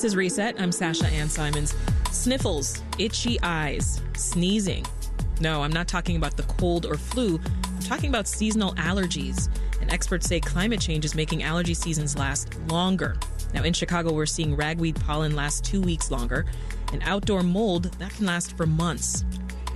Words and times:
This 0.00 0.12
is 0.12 0.16
Reset. 0.16 0.58
I'm 0.58 0.72
Sasha 0.72 1.06
Ann 1.08 1.28
Simons. 1.28 1.74
Sniffles, 2.10 2.80
itchy 2.96 3.38
eyes, 3.42 4.00
sneezing. 4.16 4.86
No, 5.42 5.62
I'm 5.62 5.74
not 5.74 5.88
talking 5.88 6.16
about 6.16 6.38
the 6.38 6.42
cold 6.44 6.86
or 6.86 6.94
flu. 6.96 7.38
I'm 7.66 7.80
talking 7.80 8.08
about 8.08 8.26
seasonal 8.26 8.72
allergies. 8.76 9.50
And 9.78 9.92
experts 9.92 10.26
say 10.26 10.40
climate 10.40 10.80
change 10.80 11.04
is 11.04 11.14
making 11.14 11.42
allergy 11.42 11.74
seasons 11.74 12.16
last 12.16 12.58
longer. 12.68 13.18
Now, 13.52 13.62
in 13.62 13.74
Chicago, 13.74 14.14
we're 14.14 14.24
seeing 14.24 14.56
ragweed 14.56 14.98
pollen 14.98 15.36
last 15.36 15.66
two 15.66 15.82
weeks 15.82 16.10
longer, 16.10 16.46
and 16.94 17.02
outdoor 17.04 17.42
mold 17.42 17.92
that 17.98 18.14
can 18.14 18.24
last 18.24 18.56
for 18.56 18.64
months. 18.64 19.26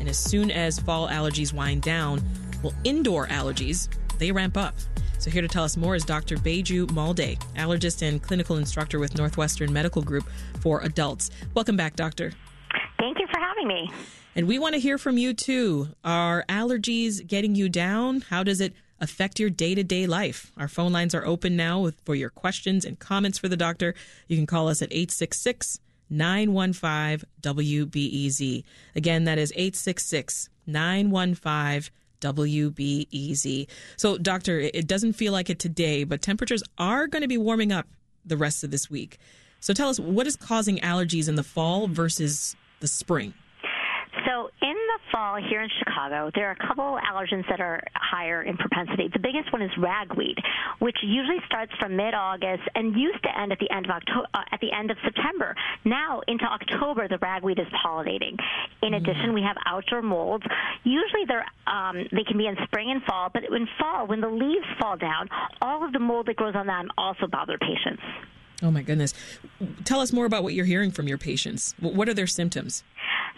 And 0.01 0.09
as 0.09 0.17
soon 0.17 0.51
as 0.51 0.79
fall 0.79 1.07
allergies 1.07 1.53
wind 1.53 1.83
down, 1.83 2.23
well, 2.63 2.73
indoor 2.83 3.27
allergies, 3.27 3.91
they 4.17 4.33
ramp 4.33 4.57
up. 4.57 4.75
So, 5.25 5.31
here 5.31 5.41
to 5.41 5.49
tell 5.49 5.65
us 5.65 5.79
more 5.79 5.95
is 5.95 6.05
Dr. 6.05 6.37
Beju 6.37 6.91
Malde, 6.91 7.39
allergist 7.57 8.07
and 8.07 8.23
clinical 8.23 8.59
instructor 8.59 8.99
with 8.99 9.17
Northwestern 9.17 9.73
Medical 9.73 10.03
Group 10.03 10.29
for 10.61 10.83
adults. 10.83 11.31
Welcome 11.55 11.79
back, 11.79 11.97
doctor. 11.97 12.35
Thank 12.99 13.19
you 13.19 13.27
for 13.33 13.41
having 13.41 13.67
me. 13.67 13.91
And 14.37 14.47
we 14.47 14.59
want 14.59 14.75
to 14.75 14.79
hear 14.79 14.99
from 14.99 15.17
you 15.17 15.33
too. 15.33 15.89
Are 16.05 16.45
allergies 16.51 17.27
getting 17.27 17.55
you 17.55 17.71
down? 17.71 18.21
How 18.21 18.43
does 18.43 18.61
it 18.61 18.75
affect 19.01 19.41
your 19.41 19.49
day 19.49 19.75
to 19.75 19.83
day 19.83 20.07
life? 20.07 20.53
Our 20.59 20.69
phone 20.69 20.93
lines 20.93 21.15
are 21.15 21.25
open 21.25 21.57
now 21.57 21.81
with, 21.81 21.99
for 22.05 22.15
your 22.15 22.29
questions 22.29 22.85
and 22.85 22.99
comments 22.99 23.39
for 23.39 23.49
the 23.49 23.57
doctor. 23.57 23.95
You 24.29 24.37
can 24.37 24.45
call 24.45 24.69
us 24.69 24.83
at 24.83 24.93
866 24.93 25.81
915 26.11 27.27
WBEZ. 27.41 28.63
Again, 28.95 29.25
that 29.25 29.39
is 29.39 29.53
866 29.57 30.51
915 30.67 31.91
WBEZ. 32.21 33.67
So, 33.97 34.19
doctor, 34.19 34.61
it 34.61 34.87
doesn't 34.87 35.15
feel 35.15 35.33
like 35.33 35.51
it 35.51 35.59
today, 35.59 36.05
but 36.05 36.23
temperatures 36.23 36.63
are 36.79 37.07
going 37.07 37.23
to 37.23 37.29
be 37.29 37.39
warming 37.39 37.73
up 37.73 37.87
the 38.25 38.37
rest 38.37 38.65
of 38.65 38.71
this 38.71 38.91
week. 38.91 39.19
So, 39.61 39.75
tell 39.75 39.89
us 39.89 39.99
what 39.99 40.27
is 40.27 40.37
causing 40.37 40.79
allergies 40.79 41.29
in 41.29 41.35
the 41.35 41.43
fall 41.43 41.89
versus 41.89 42.57
the 42.81 42.89
spring? 42.89 43.35
So 44.27 44.51
in 44.63 44.77
the 44.95 45.11
fall 45.11 45.37
here 45.37 45.63
in 45.63 45.69
Chicago, 45.79 46.31
there 46.35 46.49
are 46.49 46.53
a 46.53 46.67
couple 46.67 46.99
allergens 47.11 47.49
that 47.49 47.61
are 47.61 47.83
higher 47.95 48.43
in 48.43 48.57
propensity. 48.57 49.09
The 49.13 49.19
biggest 49.19 49.53
one 49.53 49.63
is 49.63 49.71
ragweed, 49.79 50.39
which 50.79 50.97
usually 51.03 51.39
starts 51.47 51.73
from 51.81 51.97
mid-August 51.97 52.63
and 52.75 52.95
used 52.95 53.23
to 53.23 53.39
end 53.39 53.53
at 53.53 53.59
the 53.59 53.71
end 53.71 53.87
of 53.87 53.91
October, 53.91 54.27
uh, 54.35 54.43
at 54.53 54.61
the 54.61 54.73
end 54.73 54.91
of 54.91 54.97
September. 55.05 55.55
Now 55.85 56.21
into 56.29 56.45
October, 56.45 57.09
the 57.09 57.19
ragweed 57.19 57.59
is 57.59 57.67
pollinating. 57.85 58.39
In 58.83 58.93
mm. 58.93 58.97
addition, 58.97 59.35
we 59.35 59.43
have 59.43 59.57
outdoor 59.67 60.03
molds. 60.03 60.45
Usually 60.85 61.25
they're 61.27 61.47
um, 61.67 62.07
they 62.13 62.25
can 62.25 62.37
be 62.37 62.47
in 62.47 62.57
spring 62.65 62.91
and 62.91 63.03
fall, 63.05 63.31
but 63.33 63.45
in 63.45 63.67
fall, 63.79 64.07
when 64.07 64.21
the 64.21 64.29
leaves 64.29 64.67
fall 64.79 64.97
down, 64.97 65.29
all 65.61 65.85
of 65.85 65.93
the 65.93 65.99
mold 65.99 66.27
that 66.27 66.37
grows 66.37 66.55
on 66.55 66.67
them 66.67 66.91
also 66.99 67.27
bother 67.27 67.59
patients. 67.59 68.03
Oh 68.63 68.71
my 68.71 68.83
goodness. 68.83 69.15
Tell 69.85 70.01
us 70.01 70.13
more 70.13 70.27
about 70.27 70.43
what 70.43 70.55
you're 70.55 70.65
hearing 70.65 70.91
from 70.91 71.09
your 71.09 71.19
patients. 71.19 71.75
What 71.81 72.09
are 72.09 72.15
their 72.15 72.27
symptoms? 72.27 72.85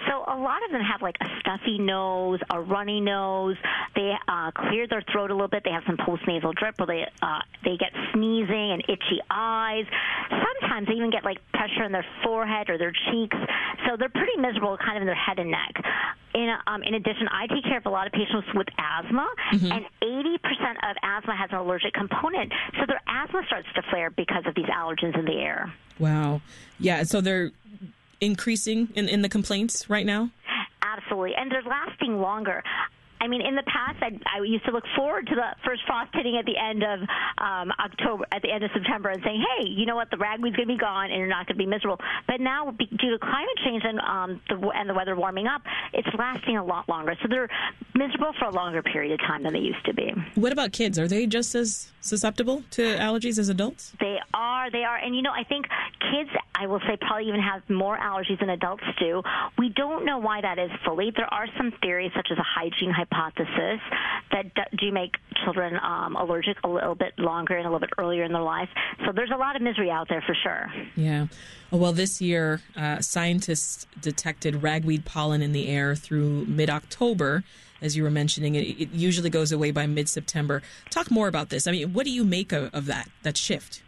So 0.08 0.24
a 0.26 0.36
lot 0.36 0.62
of 0.64 0.70
them 0.72 0.82
have 0.82 1.02
like 1.02 1.16
a 1.20 1.26
stuffy 1.40 1.78
nose, 1.78 2.40
a 2.50 2.60
runny 2.60 3.00
nose. 3.00 3.56
They 3.94 4.12
uh, 4.28 4.50
clear 4.52 4.86
their 4.86 5.02
throat 5.10 5.30
a 5.30 5.34
little 5.34 5.48
bit. 5.48 5.64
They 5.64 5.70
have 5.70 5.84
some 5.86 5.96
postnasal 5.96 6.54
drip, 6.54 6.74
or 6.78 6.86
they 6.86 7.06
uh, 7.22 7.40
they 7.64 7.76
get 7.76 7.92
sneezing 8.12 8.72
and 8.72 8.82
itchy 8.88 9.20
eyes. 9.30 9.86
Sometimes 10.28 10.88
they 10.88 10.94
even 10.94 11.10
get 11.10 11.24
like 11.24 11.38
pressure 11.52 11.84
in 11.84 11.92
their 11.92 12.04
forehead 12.22 12.68
or 12.68 12.78
their 12.78 12.92
cheeks. 12.92 13.36
So 13.86 13.96
they're 13.96 14.10
pretty 14.10 14.36
miserable, 14.38 14.76
kind 14.76 14.96
of 14.96 15.02
in 15.02 15.06
their 15.06 15.14
head 15.14 15.38
and 15.38 15.50
neck. 15.50 15.74
In, 16.34 16.54
um, 16.66 16.82
in 16.82 16.94
addition, 16.94 17.28
I 17.28 17.46
take 17.46 17.64
care 17.64 17.78
of 17.78 17.86
a 17.86 17.90
lot 17.90 18.06
of 18.06 18.12
patients 18.12 18.46
with 18.54 18.66
asthma, 18.78 19.26
mm-hmm. 19.52 19.72
and 19.72 19.84
80% 20.02 20.90
of 20.90 20.96
asthma 21.02 21.34
has 21.34 21.48
an 21.50 21.58
allergic 21.58 21.94
component. 21.94 22.52
So 22.78 22.84
their 22.86 23.00
asthma 23.08 23.42
starts 23.46 23.68
to 23.74 23.82
flare 23.90 24.10
because 24.10 24.44
of 24.46 24.54
these 24.54 24.66
allergens 24.66 25.18
in 25.18 25.24
the 25.24 25.38
air. 25.40 25.72
Wow. 25.98 26.42
Yeah. 26.78 27.04
So 27.04 27.22
they're 27.22 27.52
increasing 28.20 28.88
in, 28.94 29.08
in 29.08 29.22
the 29.22 29.28
complaints 29.28 29.88
right 29.88 30.06
now? 30.06 30.30
Absolutely. 30.82 31.34
And 31.36 31.50
they're 31.50 31.62
lasting 31.62 32.20
longer. 32.20 32.62
I 33.20 33.28
mean, 33.28 33.40
in 33.40 33.56
the 33.56 33.62
past, 33.62 33.96
I, 34.02 34.12
I 34.28 34.44
used 34.44 34.64
to 34.66 34.72
look 34.72 34.84
forward 34.94 35.26
to 35.26 35.34
the 35.34 35.48
first 35.64 35.82
frost 35.86 36.10
hitting 36.12 36.36
at 36.36 36.44
the 36.44 36.56
end 36.56 36.82
of 36.82 37.00
um, 37.38 37.72
October, 37.80 38.24
at 38.30 38.42
the 38.42 38.52
end 38.52 38.62
of 38.62 38.70
September, 38.74 39.08
and 39.08 39.22
saying, 39.24 39.42
"Hey, 39.42 39.68
you 39.68 39.86
know 39.86 39.96
what? 39.96 40.10
The 40.10 40.18
ragweed's 40.18 40.56
going 40.56 40.68
to 40.68 40.74
be 40.74 40.78
gone, 40.78 41.10
and 41.10 41.18
you're 41.18 41.26
not 41.26 41.46
going 41.46 41.56
to 41.56 41.64
be 41.64 41.66
miserable." 41.66 41.98
But 42.26 42.40
now, 42.40 42.70
due 42.70 43.10
to 43.10 43.18
climate 43.18 43.58
change 43.64 43.82
and 43.84 44.00
um, 44.00 44.40
the 44.48 44.68
and 44.68 44.88
the 44.88 44.94
weather 44.94 45.16
warming 45.16 45.46
up, 45.46 45.62
it's 45.94 46.08
lasting 46.16 46.58
a 46.58 46.64
lot 46.64 46.88
longer. 46.88 47.16
So 47.22 47.28
they're 47.28 47.48
miserable 47.96 48.32
for 48.38 48.46
a 48.46 48.50
longer 48.50 48.82
period 48.82 49.12
of 49.12 49.20
time 49.20 49.42
than 49.42 49.52
they 49.52 49.60
used 49.60 49.84
to 49.86 49.94
be. 49.94 50.12
What 50.34 50.52
about 50.52 50.72
kids? 50.72 50.98
Are 50.98 51.08
they 51.08 51.26
just 51.26 51.54
as 51.54 51.90
susceptible 52.00 52.62
to 52.72 52.82
allergies 52.82 53.38
as 53.38 53.48
adults? 53.48 53.92
They 54.00 54.18
are. 54.34 54.70
They 54.70 54.84
are. 54.84 54.96
And 54.96 55.14
you 55.16 55.22
know, 55.22 55.32
I 55.32 55.44
think 55.44 55.66
kids, 56.00 56.30
I 56.54 56.66
will 56.66 56.80
say, 56.80 56.96
probably 57.00 57.28
even 57.28 57.40
have 57.40 57.68
more 57.68 57.98
allergies 57.98 58.38
than 58.40 58.50
adults 58.50 58.84
do. 58.98 59.22
We 59.58 59.70
don't 59.70 60.04
know 60.04 60.18
why 60.18 60.40
that 60.40 60.58
is 60.58 60.70
fully. 60.84 61.12
There 61.16 61.32
are 61.32 61.46
some 61.56 61.72
theories, 61.82 62.12
such 62.14 62.28
as 62.30 62.38
a 62.38 62.44
hygiene 62.44 62.90
hypothesis, 62.90 63.80
that 64.30 64.46
do 64.76 64.92
make 64.92 65.16
children 65.44 65.78
um, 65.82 66.16
allergic 66.16 66.56
a 66.64 66.68
little 66.68 66.94
bit 66.94 67.18
longer 67.18 67.56
and 67.56 67.66
a 67.66 67.70
little 67.70 67.80
bit 67.80 67.90
earlier 67.98 68.24
in 68.24 68.32
their 68.32 68.42
life. 68.42 68.68
So 69.04 69.12
there's 69.12 69.30
a 69.32 69.36
lot 69.36 69.56
of 69.56 69.62
misery 69.62 69.90
out 69.90 70.08
there 70.08 70.22
for 70.26 70.34
sure. 70.34 70.72
Yeah. 70.94 71.26
Well, 71.70 71.92
this 71.92 72.20
year, 72.20 72.60
uh, 72.76 73.00
scientists 73.00 73.86
detected 74.00 74.62
ragweed 74.62 75.04
pollen 75.04 75.42
in 75.42 75.52
the 75.52 75.68
air 75.68 75.94
through 75.94 76.46
mid 76.46 76.70
October 76.70 77.44
as 77.86 77.96
you 77.96 78.02
were 78.02 78.10
mentioning. 78.10 78.54
It, 78.54 78.80
it 78.80 78.88
usually 78.92 79.30
goes 79.30 79.52
away 79.52 79.70
by 79.70 79.86
mid 79.86 80.08
September. 80.08 80.62
Talk 80.90 81.10
more 81.10 81.28
about 81.28 81.48
this. 81.48 81.66
I 81.66 81.70
mean, 81.70 81.94
what 81.94 82.04
do 82.04 82.10
you 82.10 82.24
make 82.24 82.52
of, 82.52 82.74
of 82.74 82.84
that 82.86 83.08
that 83.22 83.38
shift? 83.38 83.82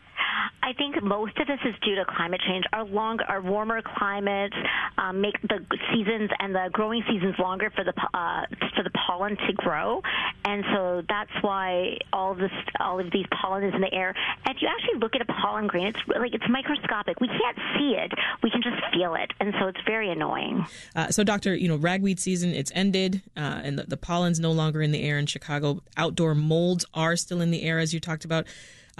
I 0.68 0.74
think 0.74 1.02
most 1.02 1.38
of 1.38 1.46
this 1.46 1.60
is 1.64 1.74
due 1.82 1.94
to 1.94 2.04
climate 2.04 2.42
change. 2.46 2.66
Our 2.74 2.84
long, 2.84 3.20
our 3.26 3.40
warmer 3.40 3.80
climates 3.80 4.54
um, 4.98 5.22
make 5.22 5.40
the 5.40 5.64
seasons 5.90 6.28
and 6.40 6.54
the 6.54 6.68
growing 6.70 7.02
seasons 7.08 7.36
longer 7.38 7.70
for 7.70 7.84
the 7.84 7.94
uh, 8.12 8.44
for 8.76 8.82
the 8.82 8.90
pollen 8.90 9.38
to 9.46 9.52
grow, 9.54 10.02
and 10.44 10.62
so 10.74 11.02
that's 11.08 11.30
why 11.40 11.96
all 12.12 12.34
this, 12.34 12.50
all 12.80 13.00
of 13.00 13.10
these 13.10 13.24
pollen 13.40 13.64
is 13.64 13.74
in 13.74 13.80
the 13.80 13.94
air. 13.94 14.14
And 14.44 14.54
if 14.54 14.60
you 14.60 14.68
actually 14.68 14.98
look 14.98 15.14
at 15.14 15.22
a 15.22 15.32
pollen 15.40 15.68
grain, 15.68 15.86
it's 15.86 15.98
like 16.06 16.34
it's 16.34 16.44
microscopic. 16.50 17.18
We 17.18 17.28
can't 17.28 17.56
see 17.78 17.96
it; 17.96 18.12
we 18.42 18.50
can 18.50 18.60
just 18.60 18.76
feel 18.92 19.14
it, 19.14 19.32
and 19.40 19.54
so 19.58 19.68
it's 19.68 19.80
very 19.86 20.10
annoying. 20.10 20.66
Uh, 20.94 21.08
so, 21.10 21.24
doctor, 21.24 21.54
you 21.54 21.68
know, 21.68 21.76
ragweed 21.76 22.20
season 22.20 22.50
it's 22.50 22.72
ended, 22.74 23.22
uh, 23.38 23.62
and 23.64 23.78
the, 23.78 23.84
the 23.84 23.96
pollen's 23.96 24.38
no 24.38 24.52
longer 24.52 24.82
in 24.82 24.92
the 24.92 25.02
air 25.02 25.16
in 25.16 25.24
Chicago. 25.24 25.82
Outdoor 25.96 26.34
molds 26.34 26.84
are 26.92 27.16
still 27.16 27.40
in 27.40 27.50
the 27.50 27.62
air, 27.62 27.78
as 27.78 27.94
you 27.94 28.00
talked 28.00 28.26
about. 28.26 28.46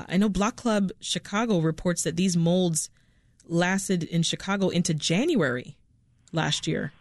I 0.06 0.16
know 0.16 0.28
Block 0.28 0.56
Club 0.56 0.90
Chicago 1.00 1.60
reports 1.60 2.02
that 2.02 2.16
these 2.16 2.36
molds 2.36 2.90
lasted 3.46 4.02
in 4.02 4.22
Chicago 4.22 4.68
into 4.68 4.94
January 4.94 5.76
last 6.32 6.66
year. 6.66 6.92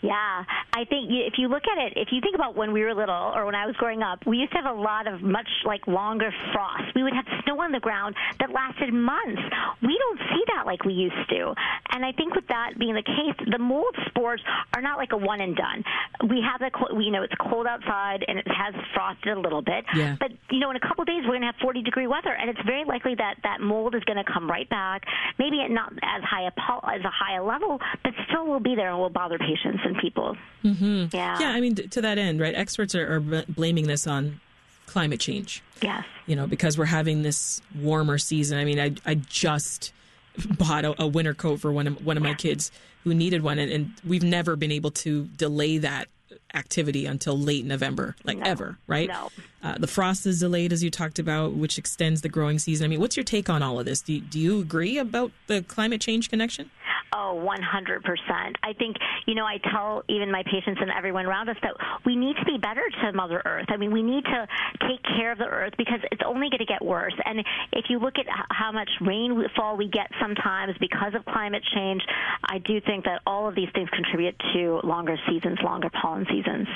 Yeah, 0.00 0.44
I 0.72 0.84
think 0.84 1.10
if 1.10 1.34
you 1.38 1.48
look 1.48 1.64
at 1.66 1.78
it, 1.78 1.94
if 1.96 2.08
you 2.12 2.20
think 2.20 2.36
about 2.36 2.54
when 2.54 2.72
we 2.72 2.82
were 2.82 2.94
little 2.94 3.32
or 3.34 3.46
when 3.46 3.54
I 3.54 3.66
was 3.66 3.74
growing 3.76 4.02
up, 4.02 4.24
we 4.26 4.38
used 4.38 4.52
to 4.52 4.58
have 4.58 4.70
a 4.70 4.78
lot 4.78 5.06
of 5.10 5.22
much 5.22 5.48
like 5.64 5.86
longer 5.86 6.30
frost. 6.52 6.94
We 6.94 7.02
would 7.02 7.14
have 7.14 7.26
snow 7.44 7.60
on 7.60 7.72
the 7.72 7.80
ground 7.80 8.14
that 8.38 8.50
lasted 8.50 8.94
months. 8.94 9.42
We 9.82 9.98
don't 9.98 10.18
see 10.30 10.42
that 10.54 10.66
like 10.66 10.84
we 10.84 10.94
used 10.94 11.28
to. 11.30 11.54
And 11.90 12.04
I 12.04 12.12
think 12.12 12.34
with 12.34 12.46
that 12.48 12.78
being 12.78 12.94
the 12.94 13.02
case, 13.02 13.34
the 13.50 13.58
mold 13.58 13.94
spores 14.06 14.40
are 14.74 14.82
not 14.82 14.98
like 14.98 15.10
a 15.12 15.16
one 15.16 15.40
and 15.40 15.56
done. 15.56 15.82
We 16.30 16.46
have 16.46 16.60
that, 16.60 16.72
you 16.94 17.10
know, 17.10 17.22
it's 17.22 17.34
cold 17.50 17.66
outside 17.66 18.24
and 18.26 18.38
it 18.38 18.46
has 18.46 18.74
frosted 18.94 19.36
a 19.36 19.40
little 19.40 19.62
bit. 19.62 19.84
Yeah. 19.94 20.14
But, 20.20 20.30
you 20.50 20.60
know, 20.60 20.70
in 20.70 20.76
a 20.76 20.80
couple 20.80 21.02
of 21.02 21.08
days, 21.08 21.26
we're 21.26 21.38
going 21.38 21.42
to 21.42 21.50
have 21.50 21.60
40 21.60 21.82
degree 21.82 22.06
weather 22.06 22.30
and 22.30 22.50
it's 22.50 22.62
very 22.66 22.84
likely 22.84 23.16
that 23.16 23.42
that 23.42 23.60
mold 23.60 23.96
is 23.96 24.04
going 24.04 24.22
to 24.22 24.30
come 24.30 24.48
right 24.48 24.68
back. 24.68 25.02
Maybe 25.38 25.58
at 25.60 25.72
not 25.72 25.90
as 25.90 26.22
high 26.22 26.46
a, 26.46 26.54
as 26.86 27.02
a 27.02 27.10
high 27.10 27.36
a 27.38 27.42
level, 27.42 27.80
but 28.04 28.12
still 28.30 28.46
will 28.46 28.60
be 28.60 28.76
there 28.76 28.90
and 28.90 28.98
will 28.98 29.10
bother 29.10 29.38
patients 29.38 29.82
and 29.88 29.98
people. 29.98 30.36
Mm-hmm. 30.64 31.06
Yeah. 31.16 31.38
Yeah. 31.40 31.50
I 31.50 31.60
mean, 31.60 31.74
to 31.74 32.00
that 32.00 32.18
end, 32.18 32.40
right? 32.40 32.54
Experts 32.54 32.94
are, 32.94 33.16
are 33.16 33.20
blaming 33.48 33.86
this 33.86 34.06
on 34.06 34.40
climate 34.86 35.20
change. 35.20 35.62
Yes. 35.82 36.04
You 36.26 36.36
know, 36.36 36.46
because 36.46 36.78
we're 36.78 36.86
having 36.86 37.22
this 37.22 37.60
warmer 37.76 38.18
season. 38.18 38.58
I 38.58 38.64
mean, 38.64 38.78
I 38.78 38.94
I 39.04 39.14
just 39.14 39.92
bought 40.58 40.84
a, 40.84 41.02
a 41.02 41.06
winter 41.06 41.34
coat 41.34 41.60
for 41.60 41.72
one 41.72 41.86
of 41.86 42.04
one 42.04 42.16
of 42.16 42.22
my 42.22 42.34
kids 42.34 42.70
who 43.04 43.14
needed 43.14 43.42
one, 43.42 43.58
and, 43.58 43.70
and 43.70 43.92
we've 44.06 44.22
never 44.22 44.56
been 44.56 44.72
able 44.72 44.90
to 44.90 45.24
delay 45.36 45.78
that 45.78 46.08
activity 46.54 47.06
until 47.06 47.38
late 47.38 47.64
November, 47.64 48.16
like 48.24 48.38
no, 48.38 48.46
ever, 48.46 48.78
right? 48.86 49.08
No. 49.08 49.28
Uh, 49.62 49.76
the 49.78 49.86
frost 49.86 50.26
is 50.26 50.40
delayed, 50.40 50.72
as 50.72 50.82
you 50.82 50.90
talked 50.90 51.18
about, 51.18 51.54
which 51.54 51.78
extends 51.78 52.22
the 52.22 52.28
growing 52.28 52.58
season. 52.58 52.84
I 52.84 52.88
mean, 52.88 53.00
what's 53.00 53.16
your 53.16 53.24
take 53.24 53.48
on 53.48 53.62
all 53.62 53.78
of 53.78 53.86
this? 53.86 54.00
Do 54.00 54.20
do 54.20 54.38
you 54.38 54.60
agree 54.60 54.98
about 54.98 55.32
the 55.46 55.62
climate 55.62 56.00
change 56.00 56.30
connection? 56.30 56.70
Oh, 57.12 57.40
100%. 57.42 58.54
I 58.62 58.72
think, 58.74 58.96
you 59.26 59.34
know, 59.34 59.44
I 59.44 59.58
tell 59.72 60.02
even 60.08 60.30
my 60.30 60.42
patients 60.42 60.78
and 60.80 60.90
everyone 60.90 61.24
around 61.26 61.48
us 61.48 61.56
that 61.62 61.72
we 62.04 62.16
need 62.16 62.36
to 62.36 62.44
be 62.44 62.58
better 62.58 62.82
to 63.02 63.12
Mother 63.12 63.40
Earth. 63.44 63.66
I 63.68 63.76
mean, 63.78 63.92
we 63.92 64.02
need 64.02 64.24
to 64.24 64.46
take 64.86 65.02
care 65.16 65.32
of 65.32 65.38
the 65.38 65.46
Earth 65.46 65.72
because 65.78 66.00
it's 66.12 66.20
only 66.24 66.50
going 66.50 66.58
to 66.58 66.66
get 66.66 66.84
worse. 66.84 67.14
And 67.24 67.40
if 67.72 67.86
you 67.88 67.98
look 67.98 68.14
at 68.18 68.26
how 68.50 68.72
much 68.72 68.90
rainfall 69.00 69.76
we 69.76 69.88
get 69.88 70.10
sometimes 70.20 70.76
because 70.78 71.14
of 71.14 71.24
climate 71.24 71.62
change, 71.74 72.02
I 72.44 72.58
do 72.58 72.80
think 72.80 73.04
that 73.04 73.22
all 73.26 73.48
of 73.48 73.54
these 73.54 73.68
things 73.74 73.88
contribute 73.90 74.36
to 74.52 74.80
longer 74.84 75.16
seasons, 75.28 75.58
longer 75.64 75.90
pollen 76.02 76.26
seasons. 76.30 76.68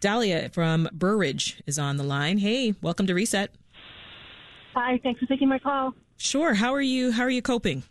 Dahlia 0.00 0.48
from 0.48 0.88
Burr 0.92 1.16
Ridge 1.16 1.62
is 1.66 1.78
on 1.78 1.96
the 1.96 2.04
line. 2.04 2.38
Hey, 2.38 2.74
welcome 2.82 3.06
to 3.06 3.14
Reset. 3.14 3.50
Hi, 4.74 4.98
thanks 5.02 5.20
for 5.20 5.26
taking 5.26 5.48
my 5.48 5.60
call. 5.60 5.94
Sure. 6.16 6.54
How 6.54 6.74
are 6.74 6.80
you? 6.80 7.12
How 7.12 7.22
are 7.22 7.30
you 7.30 7.42
coping? 7.42 7.84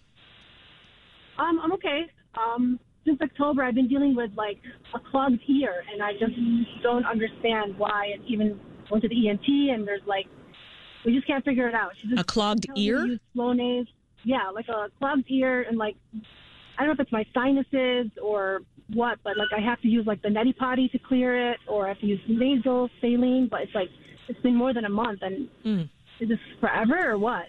Um, 1.41 1.59
I'm 1.63 1.73
okay. 1.73 2.01
Um, 2.35 2.79
since 3.05 3.19
October, 3.21 3.63
I've 3.63 3.73
been 3.75 3.87
dealing 3.87 4.15
with 4.15 4.31
like 4.37 4.59
a 4.93 4.99
clogged 4.99 5.39
ear, 5.47 5.83
and 5.91 6.03
I 6.03 6.13
just 6.13 6.33
don't 6.83 7.05
understand 7.05 7.77
why. 7.77 8.13
It 8.15 8.21
even 8.27 8.59
went 8.91 9.01
to 9.03 9.09
the 9.09 9.27
ENT, 9.29 9.47
and 9.47 9.87
there's 9.87 10.05
like 10.05 10.27
we 11.05 11.13
just 11.15 11.25
can't 11.25 11.43
figure 11.43 11.67
it 11.67 11.73
out. 11.73 11.91
She 11.99 12.07
just 12.09 12.21
A 12.21 12.23
clogged 12.23 12.65
tells 12.65 12.77
me 12.77 12.85
to 12.85 12.89
ear? 13.13 13.19
Flonase. 13.35 13.87
Yeah, 14.23 14.49
like 14.53 14.67
a 14.67 14.89
clogged 14.99 15.25
ear, 15.29 15.63
and 15.63 15.77
like 15.77 15.95
I 16.77 16.85
don't 16.85 16.87
know 16.89 16.93
if 16.93 16.99
it's 16.99 17.11
my 17.11 17.25
sinuses 17.33 18.11
or 18.21 18.61
what, 18.93 19.17
but 19.23 19.35
like 19.35 19.47
I 19.57 19.61
have 19.61 19.81
to 19.81 19.87
use 19.87 20.05
like 20.05 20.21
the 20.21 20.29
neti 20.29 20.55
potty 20.55 20.87
to 20.89 20.99
clear 20.99 21.51
it, 21.53 21.57
or 21.67 21.85
I 21.85 21.89
have 21.89 21.99
to 22.01 22.05
use 22.05 22.19
nasal 22.27 22.89
saline. 23.01 23.47
But 23.49 23.61
it's 23.61 23.73
like 23.75 23.89
it's 24.27 24.39
been 24.41 24.55
more 24.55 24.73
than 24.73 24.85
a 24.85 24.89
month, 24.89 25.19
and 25.23 25.49
Mm. 25.65 25.89
is 26.19 26.29
this 26.29 26.39
forever 26.59 27.09
or 27.11 27.17
what? 27.17 27.45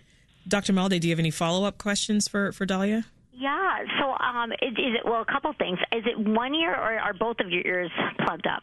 Dr. 0.48 0.72
Malde, 0.72 0.98
do 1.00 1.06
you 1.06 1.12
have 1.12 1.20
any 1.20 1.30
follow 1.30 1.64
up 1.64 1.78
questions 1.78 2.26
for, 2.26 2.50
for 2.52 2.66
Dahlia? 2.66 3.04
Yeah. 3.32 3.78
So, 4.00 4.12
um, 4.12 4.52
is, 4.52 4.72
is 4.72 4.94
it 5.00 5.04
well? 5.04 5.22
A 5.22 5.32
couple 5.32 5.52
things. 5.58 5.78
Is 5.92 6.04
it 6.06 6.18
one 6.18 6.54
ear 6.54 6.74
or 6.74 6.98
are 6.98 7.14
both 7.14 7.36
of 7.40 7.50
your 7.50 7.66
ears 7.66 7.90
plugged 8.24 8.46
up? 8.46 8.62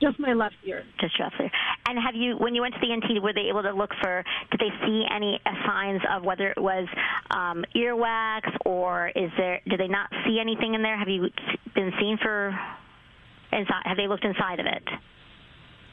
Just 0.00 0.18
my 0.18 0.32
left 0.32 0.56
ear. 0.66 0.82
Just 1.00 1.18
roughly. 1.20 1.50
And 1.86 1.98
have 2.04 2.14
you, 2.14 2.36
when 2.36 2.54
you 2.54 2.62
went 2.62 2.74
to 2.74 2.80
the 2.80 2.92
ENT, 2.92 3.22
were 3.22 3.32
they 3.32 3.48
able 3.48 3.62
to 3.62 3.72
look 3.72 3.90
for? 4.02 4.24
Did 4.50 4.60
they 4.60 4.86
see 4.86 5.04
any 5.14 5.40
signs 5.66 6.00
of 6.10 6.24
whether 6.24 6.50
it 6.50 6.60
was 6.60 6.88
um, 7.30 7.64
earwax 7.76 8.42
or 8.66 9.08
is 9.14 9.30
there? 9.38 9.60
Did 9.68 9.80
they 9.80 9.88
not 9.88 10.10
see 10.26 10.38
anything 10.40 10.74
in 10.74 10.82
there? 10.82 10.98
Have 10.98 11.08
you 11.08 11.28
been 11.74 11.92
seen 12.00 12.18
for? 12.20 12.54
Inside, 13.52 13.82
have 13.84 13.96
they 13.96 14.08
looked 14.08 14.24
inside 14.24 14.58
of 14.58 14.66
it? 14.66 14.82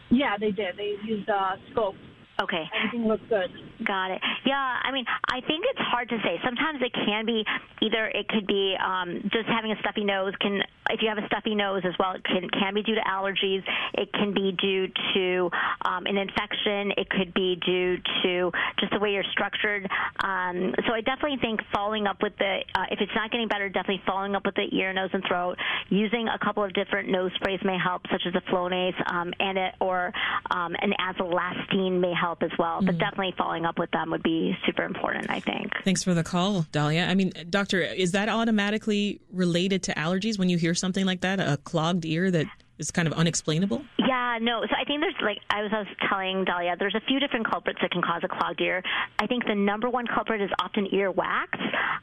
Yeah, 0.09 0.36
they 0.39 0.51
did. 0.51 0.77
They 0.77 0.95
used 1.06 1.30
uh, 1.30 1.56
scope. 1.71 1.95
Okay. 2.41 2.63
Everything 2.73 3.07
looked 3.07 3.29
good. 3.29 3.51
Got 3.85 4.11
it. 4.11 4.21
Yeah, 4.45 4.55
I 4.81 4.91
mean, 4.91 5.05
I 5.29 5.41
think 5.41 5.65
it's 5.69 5.79
hard 5.79 6.09
to 6.09 6.17
say. 6.23 6.39
Sometimes 6.43 6.81
it 6.81 6.93
can 6.93 7.25
be 7.25 7.45
either 7.81 8.07
it 8.07 8.27
could 8.27 8.47
be 8.47 8.75
um, 8.83 9.21
just 9.31 9.47
having 9.47 9.71
a 9.71 9.79
stuffy 9.79 10.03
nose. 10.03 10.33
Can 10.41 10.61
if 10.89 11.01
you 11.01 11.10
have 11.10 11.18
a 11.18 11.25
stuffy 11.28 11.56
nose 11.56 11.83
as 11.86 11.94
well, 12.00 12.13
it 12.13 12.24
can 12.24 12.50
can 12.50 12.74
be 12.74 12.83
due 12.83 12.95
to 12.95 13.01
allergies. 13.01 13.63
It 13.94 14.12
can 14.13 14.33
be 14.33 14.51
due 14.51 14.88
to 15.13 15.50
um, 15.86 16.06
an 16.06 16.18
infection. 16.18 16.92
It 16.98 17.10
could 17.10 17.33
be 17.33 17.56
due 17.66 17.98
to 18.24 18.51
just 18.80 18.92
the 18.92 19.00
way 19.00 19.12
you're 19.12 19.24
structured. 19.31 19.88
Um, 20.24 20.74
so 20.88 20.94
I 20.94 21.01
definitely 21.01 21.38
think 21.42 21.62
following 21.74 22.07
up 22.07 22.22
with 22.22 22.33
the 22.38 22.60
uh, 22.75 22.86
if 22.92 23.00
it's 23.00 23.12
not 23.16 23.31
getting 23.31 23.48
better, 23.48 23.69
definitely 23.69 24.01
following 24.06 24.36
up 24.36 24.45
with 24.45 24.56
the 24.56 24.68
ear, 24.75 24.94
nose, 24.94 25.10
and 25.13 25.24
throat. 25.28 25.57
Using 25.89 26.28
a 26.28 26.39
couple 26.44 26.63
of 26.63 26.74
different 26.74 27.10
nose 27.10 27.31
sprays 27.36 27.60
may 27.63 27.77
help, 27.77 28.04
such 28.12 28.24
as 28.25 28.34
a 28.36 28.51
Flonase 28.51 28.95
um, 29.12 29.34
and 29.39 29.57
it, 29.57 29.75
or 29.80 30.12
um, 30.50 30.75
an 30.81 30.94
Azelastine 31.00 32.00
may 32.00 32.13
help 32.13 32.44
as 32.44 32.51
well. 32.57 32.81
But 32.81 32.98
definitely 32.98 33.34
following 33.38 33.66
up 33.66 33.77
with 33.77 33.92
them 33.92 34.12
would 34.12 34.24
be 34.24 34.56
super 34.66 34.84
important. 34.84 35.30
I 35.30 35.39
think. 35.39 35.72
Thanks 35.84 36.04
for 36.04 36.13
the 36.13 36.24
call, 36.24 36.66
Dahlia. 36.72 37.06
I 37.06 37.16
mean, 37.16 37.31
doctor, 37.50 37.81
is 37.81 38.12
that 38.12 38.30
automatically 38.30 39.22
related 39.31 39.84
to 39.84 39.94
allergies 39.94 40.38
when 40.38 40.50
you 40.50 40.57
hear 40.57 40.70
something 40.73 41.06
like 41.06 41.21
that, 41.21 41.39
a 41.39 41.57
clogged 41.57 42.06
ear 42.06 42.31
that 42.31 42.47
is 42.81 42.91
kind 42.91 43.07
of 43.07 43.13
unexplainable? 43.13 43.83
Yeah, 44.00 44.39
no. 44.41 44.62
So 44.68 44.75
I 44.75 44.83
think 44.85 45.01
there's 45.01 45.15
like 45.21 45.38
I 45.50 45.62
was, 45.62 45.71
I 45.73 45.79
was 45.79 45.88
telling 46.09 46.44
Dahlia, 46.45 46.75
there's 46.77 46.95
a 46.95 47.01
few 47.07 47.19
different 47.19 47.50
culprits 47.50 47.79
that 47.81 47.91
can 47.91 48.01
cause 48.01 48.21
a 48.23 48.27
clogged 48.27 48.59
ear. 48.59 48.83
I 49.19 49.27
think 49.27 49.45
the 49.45 49.56
number 49.56 49.89
one 49.89 50.06
culprit 50.07 50.41
is 50.41 50.50
often 50.59 50.88
ear 50.94 51.12
wax, 51.12 51.57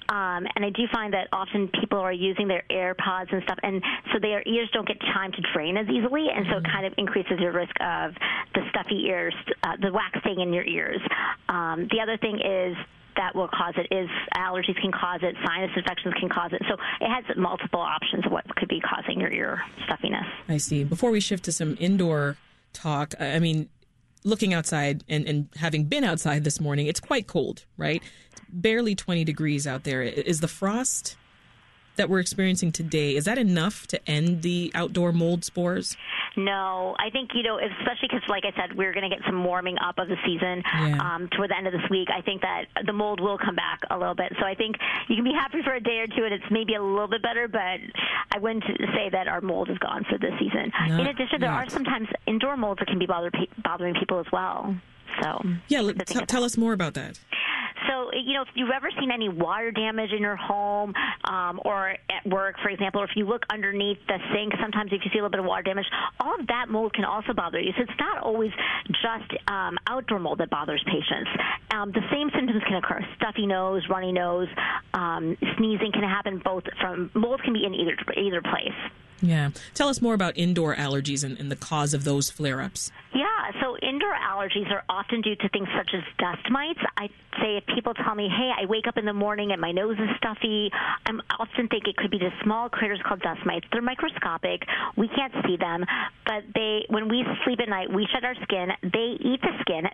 um, 0.08 0.46
and 0.54 0.64
I 0.64 0.70
do 0.70 0.84
find 0.92 1.12
that 1.12 1.28
often 1.32 1.68
people 1.80 1.98
are 1.98 2.12
using 2.12 2.48
their 2.48 2.62
AirPods 2.70 3.32
and 3.32 3.42
stuff, 3.42 3.58
and 3.62 3.82
so 4.12 4.18
their 4.20 4.42
ears 4.46 4.70
don't 4.72 4.86
get 4.86 5.00
time 5.00 5.32
to 5.32 5.42
drain 5.52 5.76
as 5.76 5.86
easily, 5.88 6.28
and 6.34 6.46
so 6.50 6.58
it 6.58 6.64
kind 6.64 6.86
of 6.86 6.94
increases 6.96 7.40
your 7.40 7.52
risk 7.52 7.74
of 7.80 8.14
the 8.54 8.62
stuffy 8.70 9.04
ears, 9.06 9.34
uh, 9.64 9.76
the 9.82 9.92
wax 9.92 10.18
staying 10.20 10.40
in 10.40 10.52
your 10.52 10.64
ears. 10.64 11.00
Um, 11.48 11.88
the 11.90 12.00
other 12.00 12.16
thing 12.16 12.40
is 12.40 12.76
that 13.18 13.34
will 13.34 13.48
cause 13.48 13.74
it 13.76 13.92
is 13.92 14.08
allergies 14.36 14.80
can 14.80 14.92
cause 14.92 15.20
it, 15.22 15.34
sinus 15.44 15.70
infections 15.76 16.14
can 16.20 16.28
cause 16.30 16.52
it. 16.52 16.62
So 16.70 16.74
it 17.00 17.10
has 17.10 17.24
multiple 17.36 17.80
options 17.80 18.24
of 18.24 18.32
what 18.32 18.46
could 18.68 18.74
be 18.74 18.80
causing 18.80 19.20
your 19.20 19.32
ear 19.32 19.62
stuffiness. 19.84 20.26
I 20.48 20.58
see. 20.58 20.84
Before 20.84 21.10
we 21.10 21.20
shift 21.20 21.44
to 21.44 21.52
some 21.52 21.76
indoor 21.80 22.36
talk, 22.72 23.14
I 23.18 23.38
mean, 23.38 23.68
looking 24.24 24.52
outside 24.54 25.04
and, 25.08 25.26
and 25.26 25.48
having 25.56 25.84
been 25.84 26.04
outside 26.04 26.44
this 26.44 26.60
morning, 26.60 26.86
it's 26.86 27.00
quite 27.00 27.26
cold, 27.26 27.64
right? 27.76 28.02
It's 28.32 28.40
barely 28.48 28.94
20 28.94 29.24
degrees 29.24 29.66
out 29.66 29.84
there. 29.84 30.02
Is 30.02 30.40
the 30.40 30.48
frost 30.48 31.16
that 31.98 32.08
we're 32.08 32.18
experiencing 32.20 32.72
today, 32.72 33.14
is 33.14 33.26
that 33.26 33.36
enough 33.38 33.86
to 33.88 34.10
end 34.10 34.42
the 34.42 34.72
outdoor 34.74 35.12
mold 35.12 35.44
spores? 35.44 35.96
No, 36.36 36.94
I 36.98 37.10
think 37.10 37.30
you 37.34 37.42
know, 37.42 37.58
especially 37.58 38.08
because, 38.10 38.22
like 38.28 38.44
I 38.44 38.52
said, 38.56 38.76
we're 38.76 38.92
going 38.92 39.08
to 39.08 39.14
get 39.14 39.24
some 39.26 39.42
warming 39.44 39.76
up 39.78 39.98
of 39.98 40.08
the 40.08 40.16
season 40.24 40.62
Yeah. 40.64 40.98
um, 41.14 41.28
toward 41.36 41.50
the 41.50 41.56
end 41.56 41.66
of 41.66 41.72
this 41.72 41.82
week. 41.90 42.08
I 42.16 42.20
think 42.22 42.42
that 42.42 42.64
the 42.86 42.92
mold 42.92 43.20
will 43.20 43.38
come 43.38 43.54
back 43.56 43.80
a 43.90 43.98
little 43.98 44.14
bit. 44.14 44.32
So 44.40 44.46
I 44.46 44.54
think 44.54 44.76
you 45.08 45.16
can 45.16 45.24
be 45.24 45.32
happy 45.32 45.58
for 45.62 45.74
a 45.74 45.80
day 45.80 45.98
or 45.98 46.06
two, 46.06 46.24
and 46.24 46.32
it's 46.32 46.44
maybe 46.50 46.74
a 46.74 46.82
little 46.82 47.08
bit 47.08 47.22
better. 47.22 47.48
But 47.48 47.80
I 48.32 48.38
wouldn't 48.38 48.64
say 48.94 49.08
that 49.12 49.26
our 49.28 49.40
mold 49.40 49.68
is 49.70 49.78
gone 49.78 50.04
for 50.08 50.16
this 50.18 50.32
season. 50.38 50.72
Not 50.88 51.00
In 51.00 51.06
addition, 51.08 51.40
there 51.40 51.50
yet. 51.50 51.66
are 51.66 51.68
sometimes 51.70 52.08
indoor 52.26 52.56
molds 52.56 52.78
that 52.80 52.86
can 52.88 52.98
be 52.98 53.06
bother, 53.06 53.30
bothering 53.64 53.94
people 53.98 54.20
as 54.20 54.26
well. 54.32 54.76
So 55.22 55.42
Yeah, 55.66 55.90
t- 56.06 56.20
tell 56.26 56.44
us 56.44 56.56
more 56.56 56.72
about 56.72 56.94
that. 56.94 57.18
So, 57.86 58.10
you 58.12 58.34
know, 58.34 58.42
if 58.42 58.48
you've 58.54 58.70
ever 58.74 58.90
seen 58.98 59.10
any 59.10 59.28
water 59.28 59.70
damage 59.70 60.10
in 60.12 60.20
your 60.20 60.36
home 60.36 60.94
um, 61.24 61.60
or 61.64 61.90
at 61.90 62.26
work, 62.26 62.56
for 62.62 62.70
example, 62.70 63.00
or 63.02 63.04
if 63.04 63.10
you 63.14 63.26
look 63.26 63.44
underneath 63.50 63.98
the 64.06 64.18
sink, 64.32 64.52
sometimes 64.60 64.92
if 64.92 65.00
you 65.04 65.10
see 65.12 65.18
a 65.18 65.22
little 65.22 65.30
bit 65.30 65.40
of 65.40 65.46
water 65.46 65.62
damage, 65.62 65.86
all 66.20 66.38
of 66.38 66.46
that 66.48 66.68
mold 66.68 66.92
can 66.94 67.04
also 67.04 67.32
bother 67.32 67.60
you. 67.60 67.72
So 67.76 67.82
it's 67.82 68.00
not 68.00 68.22
always 68.22 68.50
just 68.88 69.30
um, 69.48 69.78
outdoor 69.86 70.18
mold 70.18 70.38
that 70.38 70.50
bothers 70.50 70.82
patients. 70.86 71.30
Um, 71.70 71.92
the 71.92 72.02
same 72.10 72.30
symptoms 72.34 72.62
can 72.66 72.76
occur: 72.76 73.00
stuffy 73.16 73.46
nose, 73.46 73.82
runny 73.88 74.12
nose, 74.12 74.48
um, 74.94 75.36
sneezing 75.56 75.92
can 75.92 76.02
happen. 76.02 76.40
Both 76.44 76.64
from 76.80 77.10
mold 77.14 77.42
can 77.44 77.52
be 77.52 77.64
in 77.64 77.74
either 77.74 77.96
either 78.16 78.42
place. 78.42 78.78
Yeah. 79.20 79.50
Tell 79.74 79.88
us 79.88 80.00
more 80.00 80.14
about 80.14 80.36
indoor 80.36 80.74
allergies 80.76 81.24
and, 81.24 81.38
and 81.38 81.50
the 81.50 81.56
cause 81.56 81.94
of 81.94 82.04
those 82.04 82.30
flare 82.30 82.60
ups. 82.60 82.90
Yeah, 83.14 83.24
so 83.60 83.76
indoor 83.78 84.14
allergies 84.14 84.70
are 84.70 84.84
often 84.88 85.22
due 85.22 85.34
to 85.36 85.48
things 85.48 85.68
such 85.76 85.90
as 85.94 86.02
dust 86.18 86.50
mites. 86.50 86.80
I 86.96 87.08
say 87.40 87.56
if 87.56 87.66
people 87.66 87.94
tell 87.94 88.14
me, 88.14 88.28
"Hey, 88.28 88.52
I 88.56 88.66
wake 88.66 88.86
up 88.86 88.96
in 88.98 89.06
the 89.06 89.12
morning 89.12 89.52
and 89.52 89.60
my 89.60 89.72
nose 89.72 89.96
is 89.98 90.08
stuffy," 90.18 90.70
I 90.72 91.12
often 91.38 91.68
think 91.68 91.88
it 91.88 91.96
could 91.96 92.10
be 92.10 92.18
the 92.18 92.30
small 92.42 92.68
critters 92.68 93.00
called 93.04 93.20
dust 93.22 93.44
mites. 93.46 93.66
They're 93.72 93.82
microscopic. 93.82 94.62
We 94.96 95.08
can't 95.08 95.32
see 95.46 95.56
them, 95.56 95.84
but 96.26 96.44
they 96.54 96.84
when 96.88 97.08
we 97.08 97.24
sleep 97.44 97.60
at 97.60 97.68
night, 97.68 97.90
we 97.92 98.06
shed 98.12 98.24
our 98.24 98.34
skin. 98.42 98.68
They 98.82 99.16
eat 99.20 99.40
the 99.40 99.56
skin. 99.62 99.88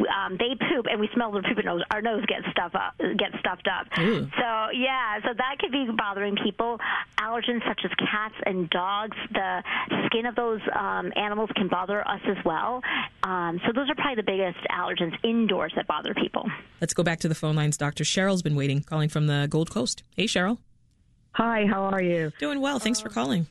Um, 0.00 0.36
they 0.38 0.54
poop, 0.54 0.86
and 0.90 1.00
we 1.00 1.08
smell 1.14 1.32
their 1.32 1.42
poop 1.42 1.58
and 1.58 1.66
nose. 1.66 1.82
Our 1.90 2.00
nose 2.00 2.24
gets 2.26 2.46
stuff 2.50 2.74
up, 2.74 2.96
gets 2.98 3.38
stuffed 3.40 3.68
up. 3.68 3.86
Ooh. 3.98 4.28
So 4.38 4.70
yeah, 4.72 5.20
so 5.22 5.34
that 5.34 5.58
could 5.58 5.72
be 5.72 5.88
bothering 5.96 6.36
people. 6.36 6.78
Allergens 7.18 7.66
such 7.66 7.80
as 7.84 7.90
cats 7.98 8.34
and 8.46 8.61
dogs, 8.70 9.16
the 9.32 9.62
skin 10.06 10.26
of 10.26 10.34
those 10.34 10.60
um, 10.78 11.12
animals 11.16 11.50
can 11.56 11.68
bother 11.68 12.06
us 12.06 12.20
as 12.26 12.36
well. 12.44 12.80
Um, 13.22 13.60
so 13.66 13.72
those 13.74 13.88
are 13.88 13.94
probably 13.94 14.16
the 14.16 14.22
biggest 14.22 14.58
allergens 14.70 15.16
indoors 15.24 15.72
that 15.76 15.86
bother 15.86 16.14
people. 16.14 16.48
Let's 16.80 16.94
go 16.94 17.02
back 17.02 17.20
to 17.20 17.28
the 17.28 17.34
phone 17.34 17.56
lines. 17.56 17.76
Dr. 17.76 18.04
Cheryl's 18.04 18.42
been 18.42 18.56
waiting, 18.56 18.82
calling 18.82 19.08
from 19.08 19.26
the 19.26 19.46
Gold 19.48 19.70
Coast. 19.70 20.02
Hey, 20.16 20.24
Cheryl. 20.24 20.58
Hi, 21.32 21.64
how 21.66 21.84
are 21.84 22.02
you? 22.02 22.32
Doing 22.38 22.60
well. 22.60 22.78
Thanks 22.78 23.00
for 23.00 23.08
calling. 23.08 23.46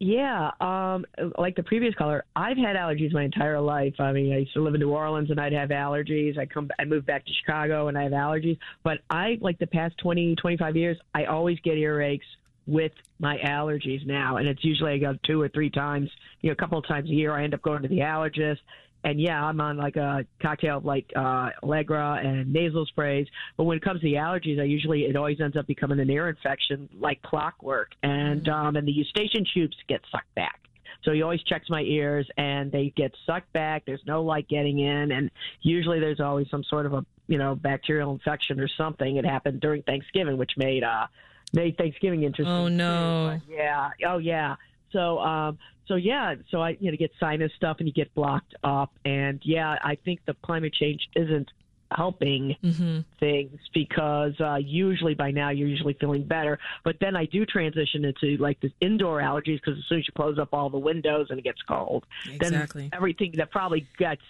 Yeah, 0.00 0.52
um, 0.60 1.04
like 1.38 1.56
the 1.56 1.64
previous 1.64 1.92
caller, 1.96 2.24
I've 2.36 2.56
had 2.56 2.76
allergies 2.76 3.12
my 3.12 3.24
entire 3.24 3.60
life. 3.60 3.94
I 3.98 4.12
mean, 4.12 4.32
I 4.32 4.38
used 4.38 4.54
to 4.54 4.62
live 4.62 4.74
in 4.74 4.80
New 4.80 4.90
Orleans 4.90 5.30
and 5.30 5.40
I'd 5.40 5.52
have 5.52 5.70
allergies. 5.70 6.38
I 6.38 6.46
come, 6.46 6.70
I 6.78 6.84
moved 6.84 7.06
back 7.06 7.26
to 7.26 7.32
Chicago 7.32 7.88
and 7.88 7.98
I 7.98 8.04
have 8.04 8.12
allergies. 8.12 8.58
But 8.84 8.98
I, 9.10 9.38
like 9.40 9.58
the 9.58 9.66
past 9.66 9.98
20, 9.98 10.36
25 10.36 10.76
years, 10.76 10.96
I 11.14 11.24
always 11.24 11.58
get 11.64 11.78
earaches 11.78 12.20
with 12.68 12.92
my 13.18 13.38
allergies 13.38 14.06
now, 14.06 14.36
and 14.36 14.46
it's 14.46 14.62
usually 14.62 14.92
I 14.92 14.98
go 14.98 15.18
two 15.26 15.40
or 15.40 15.48
three 15.48 15.70
times, 15.70 16.10
you 16.42 16.50
know, 16.50 16.52
a 16.52 16.56
couple 16.56 16.78
of 16.78 16.86
times 16.86 17.08
a 17.08 17.12
year. 17.12 17.32
I 17.32 17.42
end 17.42 17.54
up 17.54 17.62
going 17.62 17.82
to 17.82 17.88
the 17.88 18.00
allergist. 18.00 18.58
And 19.04 19.20
yeah, 19.20 19.42
I'm 19.42 19.60
on 19.60 19.76
like 19.76 19.94
a 19.96 20.26
cocktail 20.42 20.78
of 20.78 20.84
like 20.84 21.06
uh, 21.16 21.50
Allegra 21.62 22.20
and 22.22 22.52
nasal 22.52 22.84
sprays. 22.86 23.26
But 23.56 23.64
when 23.64 23.76
it 23.76 23.82
comes 23.82 24.00
to 24.00 24.06
the 24.06 24.14
allergies, 24.14 24.60
I 24.60 24.64
usually 24.64 25.02
it 25.02 25.16
always 25.16 25.40
ends 25.40 25.56
up 25.56 25.66
becoming 25.68 26.00
an 26.00 26.10
ear 26.10 26.28
infection, 26.28 26.88
like 26.98 27.22
clockwork. 27.22 27.92
And 28.02 28.48
um, 28.48 28.76
and 28.76 28.86
the 28.86 28.92
eustachian 28.92 29.46
tubes 29.54 29.76
get 29.88 30.00
sucked 30.10 30.34
back. 30.34 30.60
So 31.04 31.12
he 31.12 31.22
always 31.22 31.40
checks 31.44 31.70
my 31.70 31.82
ears, 31.82 32.28
and 32.36 32.72
they 32.72 32.92
get 32.96 33.12
sucked 33.24 33.52
back. 33.52 33.84
There's 33.86 34.02
no 34.04 34.22
light 34.22 34.48
getting 34.48 34.80
in, 34.80 35.12
and 35.12 35.30
usually 35.62 36.00
there's 36.00 36.20
always 36.20 36.48
some 36.50 36.64
sort 36.64 36.84
of 36.84 36.92
a 36.92 37.06
you 37.28 37.38
know 37.38 37.54
bacterial 37.54 38.12
infection 38.12 38.58
or 38.58 38.68
something. 38.76 39.16
It 39.16 39.24
happened 39.24 39.60
during 39.60 39.82
Thanksgiving, 39.84 40.36
which 40.36 40.52
made 40.56 40.82
uh 40.82 41.06
made 41.52 41.76
Thanksgiving 41.76 42.22
interesting. 42.22 42.52
Oh, 42.52 42.68
no. 42.68 43.40
Yeah. 43.48 43.90
Oh 44.06 44.18
yeah. 44.18 44.56
So 44.92 45.18
um 45.18 45.58
so 45.86 45.94
yeah, 45.94 46.34
so 46.50 46.60
I 46.60 46.76
you 46.80 46.90
know 46.90 46.96
get 46.96 47.10
sinus 47.18 47.52
stuff 47.56 47.76
and 47.78 47.88
you 47.88 47.94
get 47.94 48.14
blocked 48.14 48.54
up, 48.62 48.92
and 49.04 49.40
yeah, 49.42 49.76
I 49.82 49.96
think 50.04 50.20
the 50.26 50.34
climate 50.42 50.74
change 50.74 51.08
isn't 51.16 51.50
helping 51.90 52.54
hmm 52.60 53.00
things 53.18 53.58
because 53.74 54.38
uh, 54.38 54.56
usually 54.56 55.14
by 55.14 55.30
now 55.30 55.50
you're 55.50 55.66
usually 55.66 55.94
feeling 55.94 56.22
better. 56.22 56.58
But 56.84 56.96
then 57.00 57.16
I 57.16 57.24
do 57.24 57.44
transition 57.44 58.04
into 58.04 58.36
like 58.36 58.60
this 58.60 58.70
indoor 58.80 59.20
allergies 59.20 59.56
because 59.56 59.76
as 59.78 59.84
soon 59.88 59.98
as 59.98 60.06
you 60.06 60.12
close 60.14 60.38
up 60.38 60.50
all 60.52 60.70
the 60.70 60.78
windows 60.78 61.26
and 61.30 61.38
it 61.38 61.42
gets 61.42 61.60
cold, 61.62 62.04
Exactly. 62.30 62.82
then 62.82 62.90
everything 62.92 63.32
that 63.38 63.50
probably 63.50 63.88
gets 63.98 64.22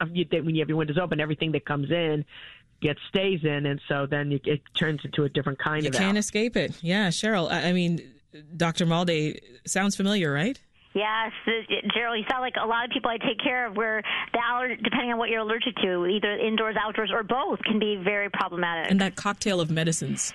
um, 0.00 0.10
when 0.10 0.54
you 0.54 0.60
have 0.60 0.68
your 0.68 0.76
windows 0.76 0.98
open, 1.00 1.20
everything 1.20 1.52
that 1.52 1.64
comes 1.64 1.90
in 1.90 2.24
get 2.84 2.96
stays 3.08 3.40
in, 3.42 3.66
and 3.66 3.80
so 3.88 4.06
then 4.06 4.30
it 4.44 4.60
turns 4.78 5.00
into 5.04 5.24
a 5.24 5.28
different 5.28 5.58
kind 5.58 5.82
you 5.82 5.88
of. 5.88 5.94
You 5.94 5.98
can't 5.98 6.04
allergy. 6.10 6.18
escape 6.18 6.56
it. 6.56 6.76
Yeah, 6.82 7.08
Cheryl. 7.08 7.50
I, 7.50 7.70
I 7.70 7.72
mean, 7.72 8.00
Dr. 8.56 8.84
Malde 8.84 9.40
sounds 9.66 9.96
familiar, 9.96 10.30
right? 10.32 10.60
Yes, 10.94 11.32
Cheryl, 11.96 12.16
you 12.16 12.24
sound 12.30 12.42
like 12.42 12.54
a 12.62 12.66
lot 12.66 12.84
of 12.84 12.90
people 12.92 13.10
I 13.10 13.16
take 13.16 13.40
care 13.42 13.66
of 13.66 13.76
where 13.76 14.00
the 14.32 14.38
aller- 14.38 14.76
depending 14.76 15.12
on 15.12 15.18
what 15.18 15.28
you're 15.28 15.40
allergic 15.40 15.74
to, 15.76 16.06
either 16.06 16.36
indoors, 16.36 16.76
outdoors, 16.78 17.10
or 17.12 17.24
both, 17.24 17.58
can 17.64 17.80
be 17.80 17.96
very 17.96 18.30
problematic. 18.30 18.92
And 18.92 19.00
that 19.00 19.16
cocktail 19.16 19.60
of 19.60 19.70
medicines. 19.70 20.32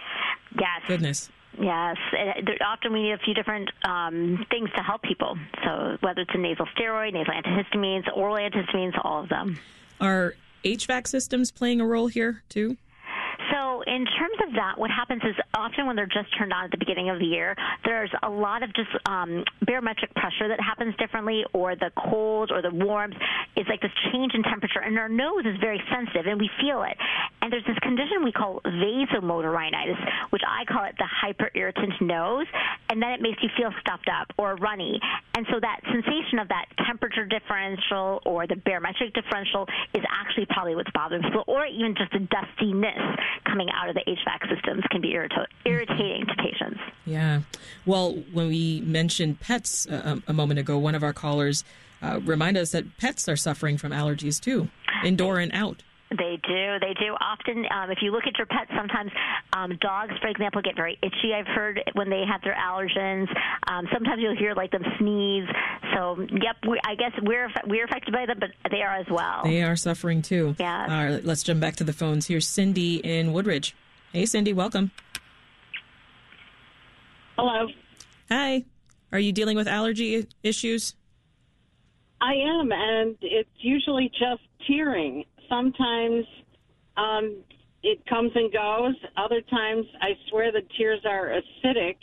Yes. 0.53 0.81
Goodness. 0.85 1.29
Yes, 1.57 1.97
it, 2.13 2.61
often 2.61 2.93
we 2.93 3.03
need 3.03 3.13
a 3.13 3.17
few 3.17 3.33
different 3.33 3.69
um, 3.83 4.45
things 4.49 4.69
to 4.77 4.83
help 4.83 5.01
people. 5.01 5.37
So 5.63 5.97
whether 6.01 6.21
it's 6.21 6.31
a 6.33 6.37
nasal 6.37 6.65
steroid, 6.77 7.13
nasal 7.13 7.33
antihistamines, 7.33 8.05
oral 8.15 8.35
antihistamines, 8.35 8.93
all 9.03 9.23
of 9.23 9.29
them. 9.29 9.59
Are 9.99 10.35
HVAC 10.63 11.07
systems 11.07 11.51
playing 11.51 11.81
a 11.81 11.85
role 11.85 12.07
here 12.07 12.43
too? 12.49 12.77
So, 13.51 13.81
in 13.87 14.05
terms 14.05 14.37
of 14.47 14.53
that, 14.55 14.77
what 14.77 14.91
happens 14.91 15.23
is 15.23 15.35
often 15.53 15.87
when 15.87 15.95
they're 15.95 16.05
just 16.05 16.27
turned 16.37 16.53
on 16.53 16.65
at 16.65 16.71
the 16.71 16.77
beginning 16.77 17.09
of 17.09 17.19
the 17.19 17.25
year, 17.25 17.55
there's 17.85 18.11
a 18.21 18.29
lot 18.29 18.61
of 18.61 18.73
just 18.75 18.89
um, 19.07 19.43
barometric 19.65 20.13
pressure 20.13 20.47
that 20.49 20.59
happens 20.59 20.95
differently, 20.97 21.43
or 21.53 21.75
the 21.75 21.91
cold 21.97 22.51
or 22.51 22.61
the 22.61 22.69
warmth 22.69 23.15
is 23.55 23.65
like 23.67 23.81
this 23.81 23.91
change 24.11 24.33
in 24.35 24.43
temperature, 24.43 24.79
and 24.79 24.99
our 24.99 25.09
nose 25.09 25.45
is 25.45 25.55
very 25.59 25.81
sensitive, 25.91 26.27
and 26.27 26.39
we 26.39 26.49
feel 26.61 26.83
it. 26.83 26.97
And 27.41 27.51
there's 27.53 27.65
this 27.65 27.79
condition 27.79 28.24
we 28.24 28.31
call 28.31 28.62
vasomotor 28.65 29.51
rhinitis, 29.53 29.98
which 30.29 30.41
I 30.48 30.65
call 30.65 30.84
it 30.86 30.96
the 30.98 31.08
hyperirritant 31.08 32.01
nose, 32.01 32.48
and 32.89 33.01
then 33.01 33.12
it 33.12 33.22
makes 33.22 33.41
you 33.41 33.50
feel 33.58 33.72
stuffed 33.79 34.10
up 34.10 34.27
or 34.38 34.55
runny. 34.55 35.00
And 35.36 35.46
so 35.51 35.60
that 35.60 35.79
sensation 35.86 36.39
of 36.39 36.50
that 36.50 36.65
temperature 36.86 37.25
differential 37.25 38.22
or 38.25 38.46
the 38.46 38.55
barometric 38.55 39.13
differential 39.13 39.67
is 39.93 40.03
actually 40.10 40.48
probably 40.48 40.75
what's 40.75 40.91
bothering 40.91 41.24
people, 41.24 41.43
or 41.48 41.65
even 41.65 41.96
just 41.96 42.12
the 42.12 42.19
dustiness 42.19 43.19
coming 43.46 43.69
out 43.74 43.89
of 43.89 43.96
the 43.96 44.03
HVAC 44.05 44.55
systems 44.55 44.84
can 44.91 45.01
be 45.01 45.13
irrita- 45.13 45.48
irritating 45.65 46.25
to 46.27 46.36
patients. 46.36 46.79
Yeah. 47.05 47.41
Well, 47.86 48.13
when 48.34 48.48
we 48.48 48.81
mentioned 48.81 49.39
pets 49.39 49.88
uh, 49.88 50.19
a 50.27 50.34
moment 50.34 50.60
ago, 50.60 50.77
one 50.77 50.96
of 50.96 51.03
our 51.03 51.13
callers 51.13 51.63
uh, 52.01 52.19
reminded 52.24 52.62
us 52.62 52.72
that 52.72 52.98
pets 52.98 53.27
are 53.27 53.36
suffering 53.36 53.77
from 53.77 53.91
allergies 53.91 54.39
too, 54.39 54.69
indoor 55.03 55.39
and 55.39 55.51
out. 55.53 55.84
They 56.11 56.39
do. 56.41 56.79
They 56.79 56.95
do. 56.99 57.13
Often, 57.21 57.65
um, 57.69 57.91
if 57.91 57.99
you 58.01 58.11
look 58.11 58.23
at 58.25 58.35
your 58.37 58.47
pets, 58.47 58.71
sometimes 58.75 59.11
um, 59.53 59.77
dogs, 59.79 60.13
for 60.21 60.27
example, 60.27 60.59
get 60.61 60.75
very 60.75 60.97
itchy. 61.03 61.35
I've 61.35 61.45
heard 61.45 61.81
when 61.93 62.09
they 62.09 62.23
have 62.27 62.41
their 62.41 62.55
allergens. 62.55 63.27
Um, 63.67 63.87
sometimes 63.93 64.19
you'll 64.19 64.35
hear 64.35 64.55
like 64.55 64.71
them 64.71 64.83
sneeze. 64.97 65.47
So, 65.93 66.17
yep, 66.19 66.57
we, 66.67 66.79
I 66.83 66.95
guess 66.95 67.11
we're 67.21 67.51
we're 67.67 67.85
affected 67.85 68.11
by 68.11 68.25
them, 68.25 68.39
but 68.39 68.49
they 68.71 68.81
are 68.81 68.95
as 68.95 69.05
well. 69.09 69.43
They 69.43 69.61
are 69.61 69.75
suffering 69.75 70.23
too. 70.23 70.55
Yeah. 70.59 70.81
All 70.81 71.13
right, 71.13 71.23
let's 71.23 71.43
jump 71.43 71.59
back 71.59 71.75
to 71.75 71.83
the 71.83 71.93
phones. 71.93 72.25
Here's 72.25 72.47
Cindy 72.47 72.95
in 72.95 73.31
Woodridge. 73.31 73.75
Hey, 74.11 74.25
Cindy, 74.25 74.51
welcome. 74.51 74.89
Hello. 77.37 77.67
Hi. 78.29 78.65
Are 79.11 79.19
you 79.19 79.31
dealing 79.31 79.57
with 79.57 79.67
allergy 79.67 80.27
issues? 80.41 80.95
I 82.21 82.33
am, 82.33 82.71
and 82.71 83.15
it's 83.21 83.49
usually 83.59 84.09
just 84.09 84.41
tearing. 84.67 85.25
Sometimes 85.49 86.25
um, 86.97 87.43
it 87.83 88.05
comes 88.07 88.31
and 88.35 88.51
goes. 88.51 88.95
Other 89.17 89.41
times, 89.41 89.85
I 90.01 90.09
swear 90.29 90.51
the 90.51 90.61
tears 90.77 91.01
are 91.05 91.29
acidic 91.29 91.95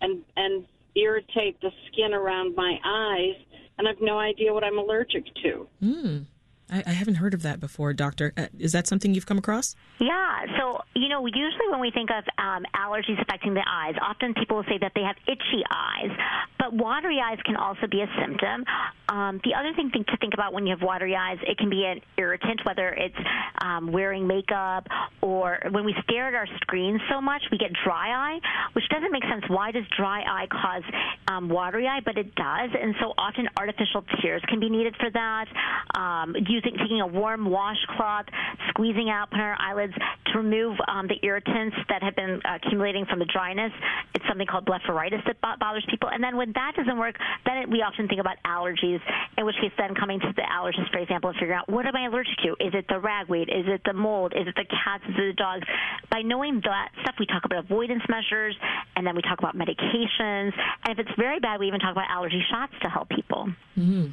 and 0.00 0.22
and 0.36 0.64
irritate 0.96 1.60
the 1.60 1.70
skin 1.90 2.12
around 2.12 2.54
my 2.56 2.76
eyes, 2.84 3.36
and 3.78 3.88
I've 3.88 4.00
no 4.00 4.18
idea 4.18 4.52
what 4.52 4.64
I'm 4.64 4.78
allergic 4.78 5.24
to. 5.42 5.66
Hmm. 5.80 6.18
I, 6.70 6.82
I 6.86 6.92
haven't 6.92 7.16
heard 7.16 7.34
of 7.34 7.42
that 7.42 7.60
before, 7.60 7.92
Doctor. 7.92 8.32
Uh, 8.36 8.46
is 8.58 8.72
that 8.72 8.86
something 8.86 9.14
you've 9.14 9.26
come 9.26 9.38
across? 9.38 9.74
Yeah. 9.98 10.46
So, 10.58 10.80
you 10.94 11.08
know, 11.08 11.26
usually 11.26 11.68
when 11.70 11.80
we 11.80 11.90
think 11.90 12.10
of 12.10 12.24
um, 12.38 12.64
allergies 12.74 13.20
affecting 13.20 13.54
the 13.54 13.64
eyes, 13.68 13.94
often 14.00 14.34
people 14.34 14.58
will 14.58 14.64
say 14.64 14.78
that 14.80 14.92
they 14.94 15.02
have 15.02 15.16
itchy 15.26 15.62
eyes, 15.70 16.10
but 16.58 16.72
watery 16.72 17.18
eyes 17.20 17.38
can 17.44 17.56
also 17.56 17.86
be 17.90 18.00
a 18.00 18.08
symptom. 18.20 18.64
Um, 19.08 19.40
the 19.44 19.54
other 19.54 19.72
thing 19.74 19.90
to 19.92 20.16
think 20.18 20.34
about 20.34 20.52
when 20.52 20.66
you 20.66 20.74
have 20.76 20.82
watery 20.82 21.16
eyes, 21.16 21.38
it 21.42 21.58
can 21.58 21.68
be 21.68 21.84
an 21.84 22.00
irritant, 22.16 22.60
whether 22.64 22.90
it's 22.90 23.16
um, 23.62 23.92
wearing 23.92 24.26
makeup 24.26 24.86
or 25.20 25.58
when 25.70 25.84
we 25.84 25.94
stare 26.04 26.28
at 26.28 26.34
our 26.34 26.46
screens 26.62 27.00
so 27.10 27.20
much, 27.20 27.42
we 27.50 27.58
get 27.58 27.70
dry 27.84 28.08
eye, 28.10 28.40
which 28.72 28.88
doesn't 28.88 29.10
make 29.10 29.24
sense. 29.24 29.44
Why 29.48 29.70
does 29.72 29.84
dry 29.96 30.22
eye 30.22 30.46
cause 30.46 30.82
um, 31.28 31.48
watery 31.48 31.86
eye? 31.86 32.00
But 32.04 32.18
it 32.18 32.34
does. 32.34 32.70
And 32.80 32.94
so 33.00 33.12
often 33.18 33.48
artificial 33.56 34.04
tears 34.22 34.42
can 34.48 34.60
be 34.60 34.68
needed 34.68 34.94
for 34.96 35.10
that. 35.10 35.46
Um, 35.94 36.34
using 36.62 36.78
taking 36.78 37.00
a 37.00 37.06
warm 37.06 37.48
washcloth, 37.48 38.26
squeezing 38.68 39.10
out 39.10 39.28
our 39.32 39.56
eyelids 39.60 39.94
to 40.26 40.38
remove 40.38 40.76
um, 40.88 41.08
the 41.08 41.18
irritants 41.26 41.76
that 41.88 42.02
have 42.02 42.14
been 42.16 42.40
uh, 42.44 42.56
accumulating 42.56 43.06
from 43.06 43.18
the 43.18 43.24
dryness. 43.26 43.72
It's 44.14 44.24
something 44.28 44.46
called 44.46 44.66
blepharitis 44.66 45.24
that 45.26 45.40
bo- 45.40 45.56
bothers 45.58 45.84
people. 45.88 46.08
And 46.10 46.22
then 46.22 46.36
when 46.36 46.52
that 46.52 46.72
doesn't 46.76 46.98
work, 46.98 47.16
then 47.46 47.58
it, 47.58 47.70
we 47.70 47.82
often 47.82 48.08
think 48.08 48.20
about 48.20 48.36
allergies. 48.44 49.00
In 49.38 49.46
which 49.46 49.56
case, 49.60 49.72
then 49.78 49.94
coming 49.94 50.20
to 50.20 50.32
the 50.36 50.42
allergist, 50.42 50.90
for 50.92 50.98
example, 50.98 51.30
and 51.30 51.38
figuring 51.38 51.58
out 51.58 51.68
what 51.68 51.86
am 51.86 51.96
I 51.96 52.06
allergic 52.06 52.36
to? 52.44 52.50
Is 52.60 52.74
it 52.74 52.86
the 52.88 52.98
ragweed? 52.98 53.48
Is 53.48 53.66
it 53.66 53.82
the 53.84 53.92
mold? 53.92 54.32
Is 54.36 54.46
it 54.46 54.54
the 54.54 54.66
cats? 54.68 55.04
Is 55.08 55.14
it 55.16 55.36
the 55.36 55.38
dogs? 55.40 55.66
By 56.10 56.22
knowing 56.22 56.60
that 56.64 56.88
stuff, 57.02 57.14
we 57.18 57.26
talk 57.26 57.44
about 57.44 57.64
avoidance 57.64 58.02
measures, 58.08 58.56
and 58.96 59.06
then 59.06 59.16
we 59.16 59.22
talk 59.22 59.38
about 59.38 59.56
medications. 59.56 60.52
And 60.84 60.90
if 60.90 60.98
it's 60.98 61.10
very 61.16 61.40
bad, 61.40 61.60
we 61.60 61.68
even 61.68 61.80
talk 61.80 61.92
about 61.92 62.10
allergy 62.10 62.42
shots 62.50 62.72
to 62.82 62.88
help 62.88 63.08
people. 63.08 63.48
Mm-hmm. 63.78 64.10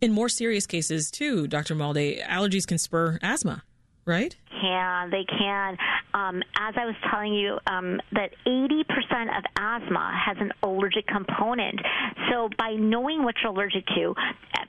In 0.00 0.12
more 0.12 0.28
serious 0.28 0.66
cases, 0.66 1.10
too, 1.10 1.46
Dr. 1.46 1.74
Malde, 1.74 2.20
allergies 2.20 2.66
can 2.66 2.76
spur 2.76 3.18
asthma, 3.22 3.62
right? 4.06 4.34
Can 4.60 5.10
they 5.10 5.24
can? 5.24 5.76
Um, 6.14 6.42
as 6.58 6.74
I 6.78 6.86
was 6.86 6.94
telling 7.10 7.34
you, 7.34 7.58
um, 7.66 8.00
that 8.12 8.30
80% 8.46 9.36
of 9.36 9.44
asthma 9.58 10.18
has 10.24 10.36
an 10.40 10.52
allergic 10.62 11.06
component. 11.06 11.78
So 12.30 12.48
by 12.56 12.72
knowing 12.72 13.22
what 13.22 13.34
you're 13.42 13.52
allergic 13.52 13.84
to, 13.94 14.14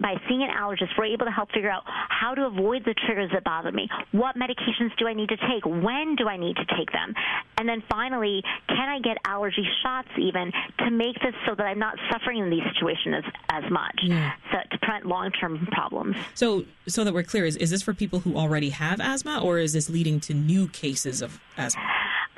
by 0.01 0.15
seeing 0.27 0.43
an 0.43 0.49
allergist, 0.49 0.89
we're 0.97 1.05
able 1.05 1.25
to 1.25 1.31
help 1.31 1.51
figure 1.51 1.69
out 1.69 1.83
how 1.85 2.33
to 2.33 2.45
avoid 2.45 2.83
the 2.83 2.93
triggers 3.05 3.31
that 3.33 3.43
bother 3.43 3.71
me. 3.71 3.87
What 4.11 4.35
medications 4.35 4.95
do 4.97 5.07
I 5.07 5.13
need 5.13 5.29
to 5.29 5.37
take? 5.37 5.65
When 5.65 6.15
do 6.15 6.27
I 6.27 6.37
need 6.37 6.57
to 6.57 6.65
take 6.77 6.91
them? 6.91 7.13
And 7.57 7.67
then 7.67 7.81
finally, 7.89 8.43
can 8.67 8.89
I 8.89 8.99
get 8.99 9.17
allergy 9.25 9.65
shots 9.83 10.09
even 10.17 10.51
to 10.79 10.91
make 10.91 11.15
this 11.21 11.33
so 11.47 11.55
that 11.55 11.63
I'm 11.63 11.79
not 11.79 11.95
suffering 12.11 12.39
in 12.39 12.49
these 12.49 12.63
situations 12.73 13.23
as, 13.49 13.63
as 13.63 13.71
much, 13.71 13.99
yeah. 14.03 14.33
so 14.51 14.57
to 14.69 14.77
prevent 14.79 15.05
long-term 15.05 15.67
problems. 15.71 16.15
So, 16.35 16.65
so 16.87 17.03
that 17.03 17.13
we're 17.13 17.23
clear, 17.23 17.45
is 17.45 17.55
is 17.57 17.69
this 17.69 17.81
for 17.81 17.93
people 17.93 18.19
who 18.19 18.35
already 18.37 18.69
have 18.69 18.99
asthma, 18.99 19.26
or 19.35 19.57
is 19.59 19.73
this 19.73 19.89
leading 19.89 20.19
to 20.21 20.33
new 20.33 20.67
cases 20.67 21.21
of 21.21 21.39
asthma? 21.57 21.81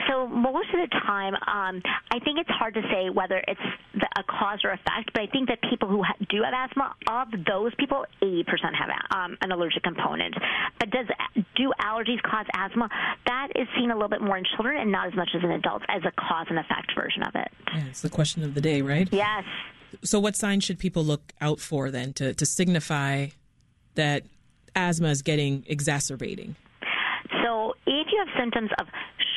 So 0.10 0.28
most 0.28 0.70
of 0.74 0.80
the 0.80 0.88
time, 1.06 1.36
um, 1.36 1.82
I 2.12 2.20
think 2.20 2.40
it's 2.40 2.50
hard 2.50 2.74
to 2.74 2.82
say 2.92 3.10
whether 3.10 3.44
it's 3.48 3.62
the, 3.94 4.08
a 4.18 4.24
cause 4.24 4.60
or 4.64 4.72
effect. 4.72 5.14
But 5.14 5.22
I 5.22 5.28
think 5.28 5.50
that 5.50 5.60
people 5.70 5.88
who 5.88 6.02
ha- 6.02 6.16
do 6.30 6.42
have 6.44 6.54
asthma, 6.54 6.96
of 7.08 7.28
those 7.46 7.74
people, 7.76 8.06
80% 8.22 8.44
have 8.74 8.90
um, 9.12 9.38
an 9.42 9.52
allergic 9.52 9.84
component. 9.84 10.36
But 10.80 10.90
does 10.90 11.06
do 11.56 11.72
allergies 11.80 12.22
cause 12.24 12.46
asthma? 12.56 12.90
That 13.28 13.50
is 13.56 13.68
seen 13.78 13.92
a 13.92 13.94
little 13.94 14.10
bit 14.10 14.22
more 14.22 14.38
in 14.38 14.46
children 14.56 14.82
and 14.82 14.92
not 14.92 15.08
as 15.08 15.16
much 15.16 15.30
as 15.36 15.44
in 15.44 15.52
adults 15.52 15.86
as 15.90 16.02
a 16.06 16.12
cause 16.12 16.48
and 16.50 16.58
effect 16.58 16.92
version 16.96 17.24
of 17.24 17.36
it. 17.36 17.52
Yeah, 17.76 17.86
it's 17.90 18.02
the 18.02 18.10
question 18.10 18.44
of 18.44 18.56
the 18.56 18.62
day, 18.62 18.82
right? 18.82 19.08
Yes. 19.12 19.44
So, 20.04 20.20
what 20.20 20.36
signs 20.36 20.64
should 20.64 20.80
people 20.80 21.04
look 21.04 21.34
out 21.42 21.60
for 21.60 21.92
then 21.92 22.14
to, 22.14 22.34
to 22.34 22.46
signify 22.46 23.28
that 23.96 24.24
asthma 24.76 25.10
is 25.10 25.22
getting 25.22 25.66
exacerbating? 25.68 26.56
So, 28.20 28.24
if 28.24 28.28
you 28.28 28.34
have 28.34 28.42
symptoms 28.42 28.70
of 28.80 28.88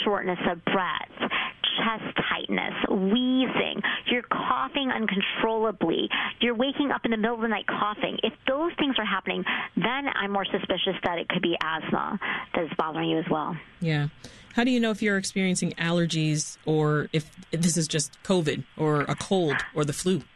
shortness 0.04 0.38
of 0.50 0.64
breath, 0.64 1.30
chest 1.78 2.18
tightness, 2.30 2.74
wheezing, 2.90 3.80
you're 4.10 4.22
coughing 4.22 4.90
uncontrollably, 4.90 6.08
you're 6.40 6.54
waking 6.54 6.90
up 6.90 7.02
in 7.04 7.10
the 7.10 7.16
middle 7.16 7.36
of 7.36 7.42
the 7.42 7.48
night 7.48 7.66
coughing, 7.66 8.18
if 8.22 8.32
those 8.48 8.72
things 8.78 8.96
are 8.98 9.04
happening, 9.04 9.44
then 9.76 10.08
I'm 10.14 10.32
more 10.32 10.44
suspicious 10.44 10.94
that 11.04 11.18
it 11.18 11.28
could 11.28 11.42
be 11.42 11.56
asthma 11.62 12.18
that 12.54 12.64
is 12.64 12.70
bothering 12.76 13.10
you 13.10 13.18
as 13.18 13.24
well. 13.30 13.56
Yeah. 13.80 14.08
How 14.54 14.64
do 14.64 14.70
you 14.70 14.80
know 14.80 14.90
if 14.90 15.02
you're 15.02 15.16
experiencing 15.16 15.72
allergies 15.72 16.58
or 16.66 17.08
if 17.12 17.30
this 17.50 17.76
is 17.76 17.88
just 17.88 18.22
COVID 18.22 18.64
or 18.76 19.02
a 19.02 19.14
cold 19.14 19.56
or 19.74 19.84
the 19.84 19.92
flu? 19.92 20.22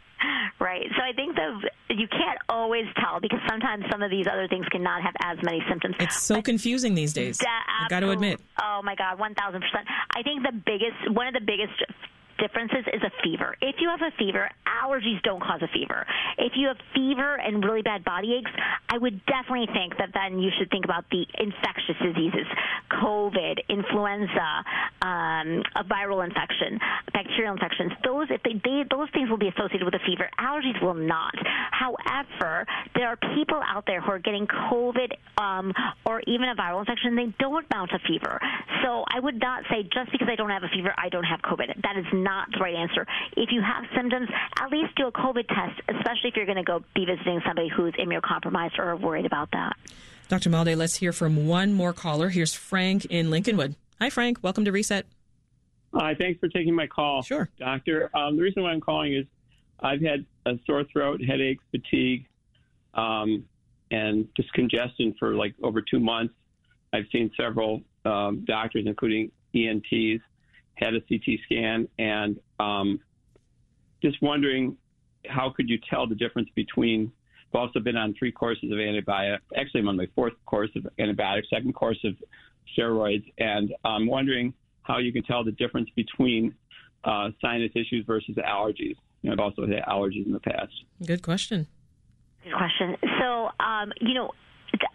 Right. 0.59 0.86
I 1.07 1.13
think 1.13 1.35
that 1.35 1.71
you 1.89 2.07
can't 2.07 2.37
always 2.49 2.83
tell 2.99 3.21
because 3.21 3.39
sometimes 3.47 3.85
some 3.89 4.03
of 4.03 4.11
these 4.11 4.27
other 4.27 4.47
things 4.49 4.65
cannot 4.69 5.01
have 5.01 5.15
as 5.23 5.37
many 5.41 5.63
symptoms. 5.69 5.95
It's 5.99 6.21
so 6.21 6.35
but 6.35 6.43
confusing 6.43 6.95
these 6.95 7.13
days. 7.13 7.39
I 7.41 7.87
got 7.87 8.01
to 8.01 8.09
admit. 8.11 8.41
Oh 8.61 8.81
my 8.83 8.93
God, 8.95 9.17
one 9.17 9.33
thousand 9.33 9.61
percent. 9.61 9.87
I 10.15 10.21
think 10.23 10.43
the 10.43 10.51
biggest, 10.51 11.15
one 11.15 11.27
of 11.27 11.33
the 11.33 11.39
biggest 11.39 11.71
differences 12.37 12.85
is 12.93 13.01
a 13.03 13.11
fever. 13.23 13.55
If 13.61 13.75
you 13.79 13.89
have 13.89 14.01
a 14.01 14.11
fever, 14.17 14.49
allergies 14.65 15.21
don't 15.23 15.41
cause 15.41 15.61
a 15.61 15.71
fever. 15.73 16.05
If 16.37 16.53
you 16.55 16.67
have 16.67 16.77
fever 16.93 17.35
and 17.35 17.63
really 17.63 17.81
bad 17.81 18.03
body 18.03 18.37
aches, 18.39 18.51
I 18.89 18.97
would 18.97 19.25
definitely 19.25 19.67
think 19.73 19.97
that 19.97 20.09
then 20.13 20.39
you 20.39 20.51
should 20.57 20.69
think 20.69 20.85
about 20.85 21.05
the 21.09 21.25
infectious 21.39 21.97
diseases, 22.01 22.47
COVID, 23.01 23.59
influenza, 23.69 24.49
um, 25.01 25.63
a 25.75 25.83
viral 25.83 26.23
infection, 26.25 26.79
bacterial 27.13 27.53
infections. 27.53 27.91
Those, 28.03 28.27
if 28.29 28.43
they, 28.43 28.53
they, 28.63 28.83
those 28.89 29.09
things 29.13 29.29
will 29.29 29.41
be 29.41 29.49
associated 29.49 29.85
with 29.85 29.95
a 29.95 30.03
fever. 30.05 30.29
Allergies 30.39 30.81
will 30.81 30.93
not. 30.93 31.33
However, 31.71 32.65
there 32.95 33.07
are 33.07 33.17
people 33.35 33.61
out 33.65 33.85
there 33.87 34.01
who 34.01 34.11
are 34.11 34.19
getting 34.19 34.45
COVID 34.47 35.11
um, 35.41 35.73
or 36.05 36.21
even 36.27 36.49
a 36.49 36.55
viral 36.55 36.79
infection. 36.79 37.09
And 37.09 37.17
they 37.17 37.33
don't 37.39 37.65
mount 37.73 37.91
a 37.91 37.99
fever. 38.07 38.39
So 38.83 39.03
I 39.07 39.19
would 39.19 39.39
not 39.39 39.63
say 39.71 39.83
just 39.83 40.11
because 40.11 40.27
I 40.29 40.35
don't 40.35 40.49
have 40.49 40.63
a 40.63 40.69
fever, 40.73 40.93
I 40.97 41.09
don't 41.09 41.23
have 41.23 41.41
COVID. 41.41 41.81
That 41.81 41.97
is 41.97 42.05
not 42.13 42.26
the 42.51 42.59
right 42.59 42.75
answer. 42.75 43.05
If 43.35 43.51
you 43.51 43.61
have 43.61 43.85
symptoms, 43.95 44.29
at 44.59 44.69
least 44.71 44.95
do 44.95 45.07
a 45.07 45.11
COVID 45.11 45.47
test, 45.47 45.79
especially 45.87 46.29
if 46.29 46.35
you're 46.35 46.45
going 46.45 46.57
to 46.57 46.63
go 46.63 46.83
be 46.95 47.05
visiting 47.05 47.41
somebody 47.45 47.69
who's 47.69 47.93
immunocompromised 47.93 48.77
or 48.79 48.95
worried 48.95 49.25
about 49.25 49.49
that. 49.51 49.73
Dr. 50.27 50.49
Malde, 50.49 50.75
let's 50.75 50.97
hear 50.97 51.13
from 51.13 51.47
one 51.47 51.73
more 51.73 51.93
caller. 51.93 52.29
Here's 52.29 52.53
Frank 52.53 53.05
in 53.05 53.27
Lincolnwood. 53.27 53.75
Hi, 54.01 54.09
Frank. 54.09 54.39
Welcome 54.43 54.65
to 54.65 54.71
Reset. 54.71 55.05
Hi, 55.93 56.15
thanks 56.15 56.39
for 56.39 56.49
taking 56.49 56.75
my 56.75 56.85
call. 56.85 57.23
Sure. 57.23 57.49
Doctor, 57.57 58.09
um, 58.13 58.35
the 58.35 58.43
reason 58.43 58.63
why 58.63 58.71
I'm 58.71 58.81
calling 58.81 59.15
is 59.15 59.25
I've 59.79 60.01
had 60.01 60.25
a 60.45 60.59
sore 60.65 60.83
throat, 60.91 61.21
headaches, 61.25 61.63
fatigue, 61.71 62.25
um, 62.93 63.45
and 63.89 64.27
just 64.35 64.51
congestion 64.53 65.15
for 65.17 65.33
like 65.33 65.55
over 65.63 65.81
two 65.81 65.99
months. 65.99 66.33
I've 66.93 67.05
seen 67.11 67.31
several 67.39 67.81
um, 68.05 68.43
doctors, 68.45 68.83
including 68.85 69.31
ENTs, 69.55 70.21
had 70.77 70.93
a 70.93 71.01
CT 71.01 71.39
scan, 71.45 71.87
and 71.97 72.39
um, 72.59 72.99
just 74.01 74.21
wondering 74.21 74.77
how 75.27 75.49
could 75.49 75.69
you 75.69 75.79
tell 75.89 76.07
the 76.07 76.15
difference 76.15 76.49
between 76.55 77.11
I've 77.53 77.61
also 77.61 77.79
been 77.79 77.95
on 77.95 78.13
three 78.17 78.31
courses 78.31 78.71
of 78.71 78.77
antibiotics. 78.77 79.43
Actually, 79.55 79.81
I'm 79.81 79.87
on 79.89 79.97
my 79.97 80.07
fourth 80.15 80.33
course 80.45 80.69
of 80.75 80.85
antibiotics, 80.99 81.47
second 81.49 81.73
course 81.73 81.97
of 82.03 82.15
steroids, 82.77 83.23
and 83.37 83.73
I'm 83.85 84.05
wondering 84.05 84.53
how 84.83 84.97
you 84.97 85.13
can 85.13 85.23
tell 85.23 85.43
the 85.43 85.53
difference 85.53 85.89
between 85.95 86.53
uh, 87.03 87.29
sinus 87.41 87.71
issues 87.73 88.05
versus 88.05 88.35
allergies. 88.35 88.95
You 89.21 89.29
know, 89.29 89.33
I've 89.33 89.39
also 89.39 89.65
had 89.65 89.83
allergies 89.87 90.25
in 90.25 90.33
the 90.33 90.39
past. 90.39 90.73
Good 91.05 91.21
question. 91.21 91.67
Good 92.43 92.53
question. 92.53 92.97
So, 93.19 93.49
um, 93.59 93.93
you 94.01 94.13
know, 94.13 94.31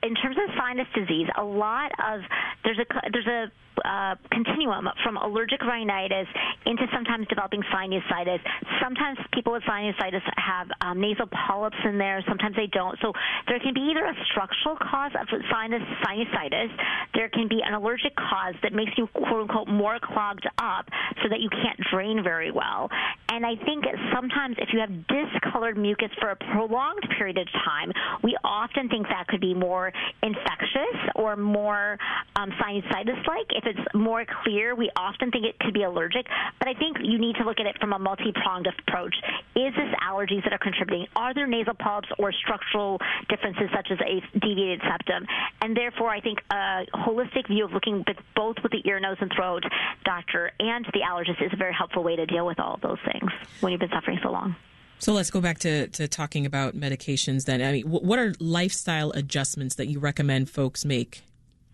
in 0.02 0.14
terms 0.14 0.36
of 0.36 0.54
sinus 0.56 0.86
disease, 0.94 1.28
a 1.36 1.42
lot 1.42 1.90
of 2.04 2.20
there's 2.64 2.78
a 2.78 3.10
there's 3.12 3.26
a 3.26 3.50
uh, 3.84 4.14
continuum 4.30 4.88
from 5.02 5.16
allergic 5.16 5.62
rhinitis 5.62 6.26
into 6.66 6.84
sometimes 6.92 7.26
developing 7.28 7.62
sinusitis. 7.72 8.40
Sometimes 8.82 9.18
people 9.32 9.52
with 9.52 9.62
sinusitis 9.62 10.22
have 10.36 10.68
um, 10.80 11.00
nasal 11.00 11.26
polyps 11.46 11.76
in 11.84 11.98
there. 11.98 12.22
Sometimes 12.28 12.56
they 12.56 12.68
don't. 12.72 12.98
So 13.00 13.12
there 13.48 13.58
can 13.60 13.74
be 13.74 13.80
either 13.90 14.04
a 14.04 14.14
structural 14.30 14.76
cause 14.76 15.12
of 15.18 15.26
sinus 15.50 15.82
sinusitis. 16.04 16.70
There 17.14 17.28
can 17.28 17.48
be 17.48 17.60
an 17.64 17.74
allergic 17.74 18.14
cause 18.16 18.54
that 18.62 18.72
makes 18.72 18.92
you 18.96 19.06
quote 19.08 19.48
unquote 19.48 19.68
more 19.68 19.98
clogged 20.02 20.46
up 20.58 20.86
so 21.22 21.28
that 21.28 21.40
you 21.40 21.48
can't 21.50 21.78
drain 21.90 22.22
very 22.22 22.50
well. 22.50 22.88
And 23.32 23.46
I 23.46 23.56
think 23.64 23.86
sometimes 24.14 24.56
if 24.58 24.68
you 24.74 24.80
have 24.80 24.92
discolored 25.08 25.78
mucus 25.78 26.10
for 26.20 26.32
a 26.32 26.36
prolonged 26.36 27.08
period 27.16 27.38
of 27.38 27.46
time, 27.64 27.90
we 28.22 28.36
often 28.44 28.90
think 28.90 29.08
that 29.08 29.26
could 29.26 29.40
be 29.40 29.54
more 29.54 29.90
infectious 30.22 30.96
or 31.16 31.34
more 31.34 31.96
um, 32.36 32.50
sinusitis-like. 32.60 33.48
If 33.56 33.64
it's 33.64 33.94
more 33.94 34.26
clear, 34.44 34.74
we 34.74 34.90
often 34.96 35.30
think 35.30 35.46
it 35.46 35.58
could 35.60 35.72
be 35.72 35.84
allergic, 35.84 36.26
but 36.58 36.68
I 36.68 36.74
think 36.74 36.98
you 37.00 37.18
need 37.18 37.36
to 37.36 37.44
look 37.44 37.58
at 37.58 37.64
it 37.64 37.78
from 37.80 37.94
a 37.94 37.98
multi-pronged 37.98 38.66
approach. 38.66 39.14
Is 39.56 39.72
this 39.80 39.88
allergies 40.06 40.44
that 40.44 40.52
are 40.52 40.60
contributing? 40.60 41.06
Are 41.16 41.32
there 41.32 41.46
nasal 41.46 41.72
polyps 41.72 42.08
or 42.18 42.32
structural 42.32 42.98
differences 43.30 43.70
such 43.74 43.88
as 43.90 43.98
a 44.04 44.20
deviated 44.40 44.82
septum? 44.84 45.26
And 45.62 45.74
therefore, 45.74 46.10
I 46.10 46.20
think 46.20 46.38
a 46.50 46.84
holistic 47.08 47.48
view 47.48 47.64
of 47.64 47.72
looking 47.72 48.04
both 48.36 48.56
with 48.62 48.72
the 48.72 48.82
ear, 48.84 49.00
nose, 49.00 49.16
and 49.22 49.32
throat 49.34 49.64
doctor 50.04 50.52
and 50.60 50.84
the 50.92 51.00
allergist 51.00 51.40
is 51.40 51.50
a 51.54 51.56
very 51.56 51.72
helpful 51.72 52.04
way 52.04 52.16
to 52.16 52.26
deal 52.26 52.44
with 52.44 52.60
all 52.60 52.74
of 52.74 52.80
those 52.82 52.98
things 53.10 53.21
when 53.60 53.72
you've 53.72 53.80
been 53.80 53.90
suffering 53.90 54.18
so 54.22 54.30
long. 54.30 54.56
So 54.98 55.12
let's 55.12 55.30
go 55.30 55.40
back 55.40 55.58
to, 55.60 55.88
to 55.88 56.06
talking 56.06 56.46
about 56.46 56.76
medications 56.76 57.44
then. 57.44 57.60
I 57.60 57.72
mean, 57.72 57.90
what 57.90 58.18
are 58.18 58.34
lifestyle 58.38 59.10
adjustments 59.12 59.74
that 59.74 59.86
you 59.86 59.98
recommend 59.98 60.48
folks 60.48 60.85
make? 60.85 61.22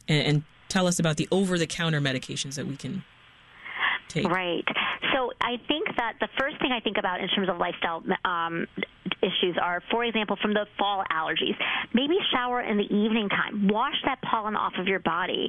And, 0.09 0.27
and 0.27 0.43
tell 0.69 0.87
us 0.87 0.99
about 0.99 1.19
the 1.19 1.29
over 1.31 1.59
the 1.59 1.67
counter 1.67 2.01
medications 2.01 2.55
that 2.55 2.67
we 2.67 2.77
can 2.77 3.05
take. 4.09 4.27
Right. 4.29 4.65
So 5.13 5.33
I 5.41 5.57
think 5.69 5.89
that 5.97 6.15
the 6.21 6.29
first 6.39 6.59
thing 6.61 6.73
I 6.73 6.81
think 6.81 6.97
about 6.99 7.21
in 7.21 7.29
terms 7.29 7.49
of 7.49 7.59
lifestyle 7.59 8.03
um, 8.25 8.67
issues 9.23 9.57
are, 9.61 9.83
for 9.91 10.05
example, 10.05 10.37
from 10.41 10.55
the 10.55 10.67
fall 10.79 11.05
allergies. 11.13 11.57
Maybe 11.95 12.17
shower 12.33 12.61
in 12.61 12.77
the 12.77 12.85
evening 12.85 13.29
time. 13.29 13.69
Wash 13.69 13.97
that 14.05 14.21
pollen 14.23 14.57
off 14.57 14.73
of 14.79 14.87
your 14.87 15.01
body. 15.01 15.49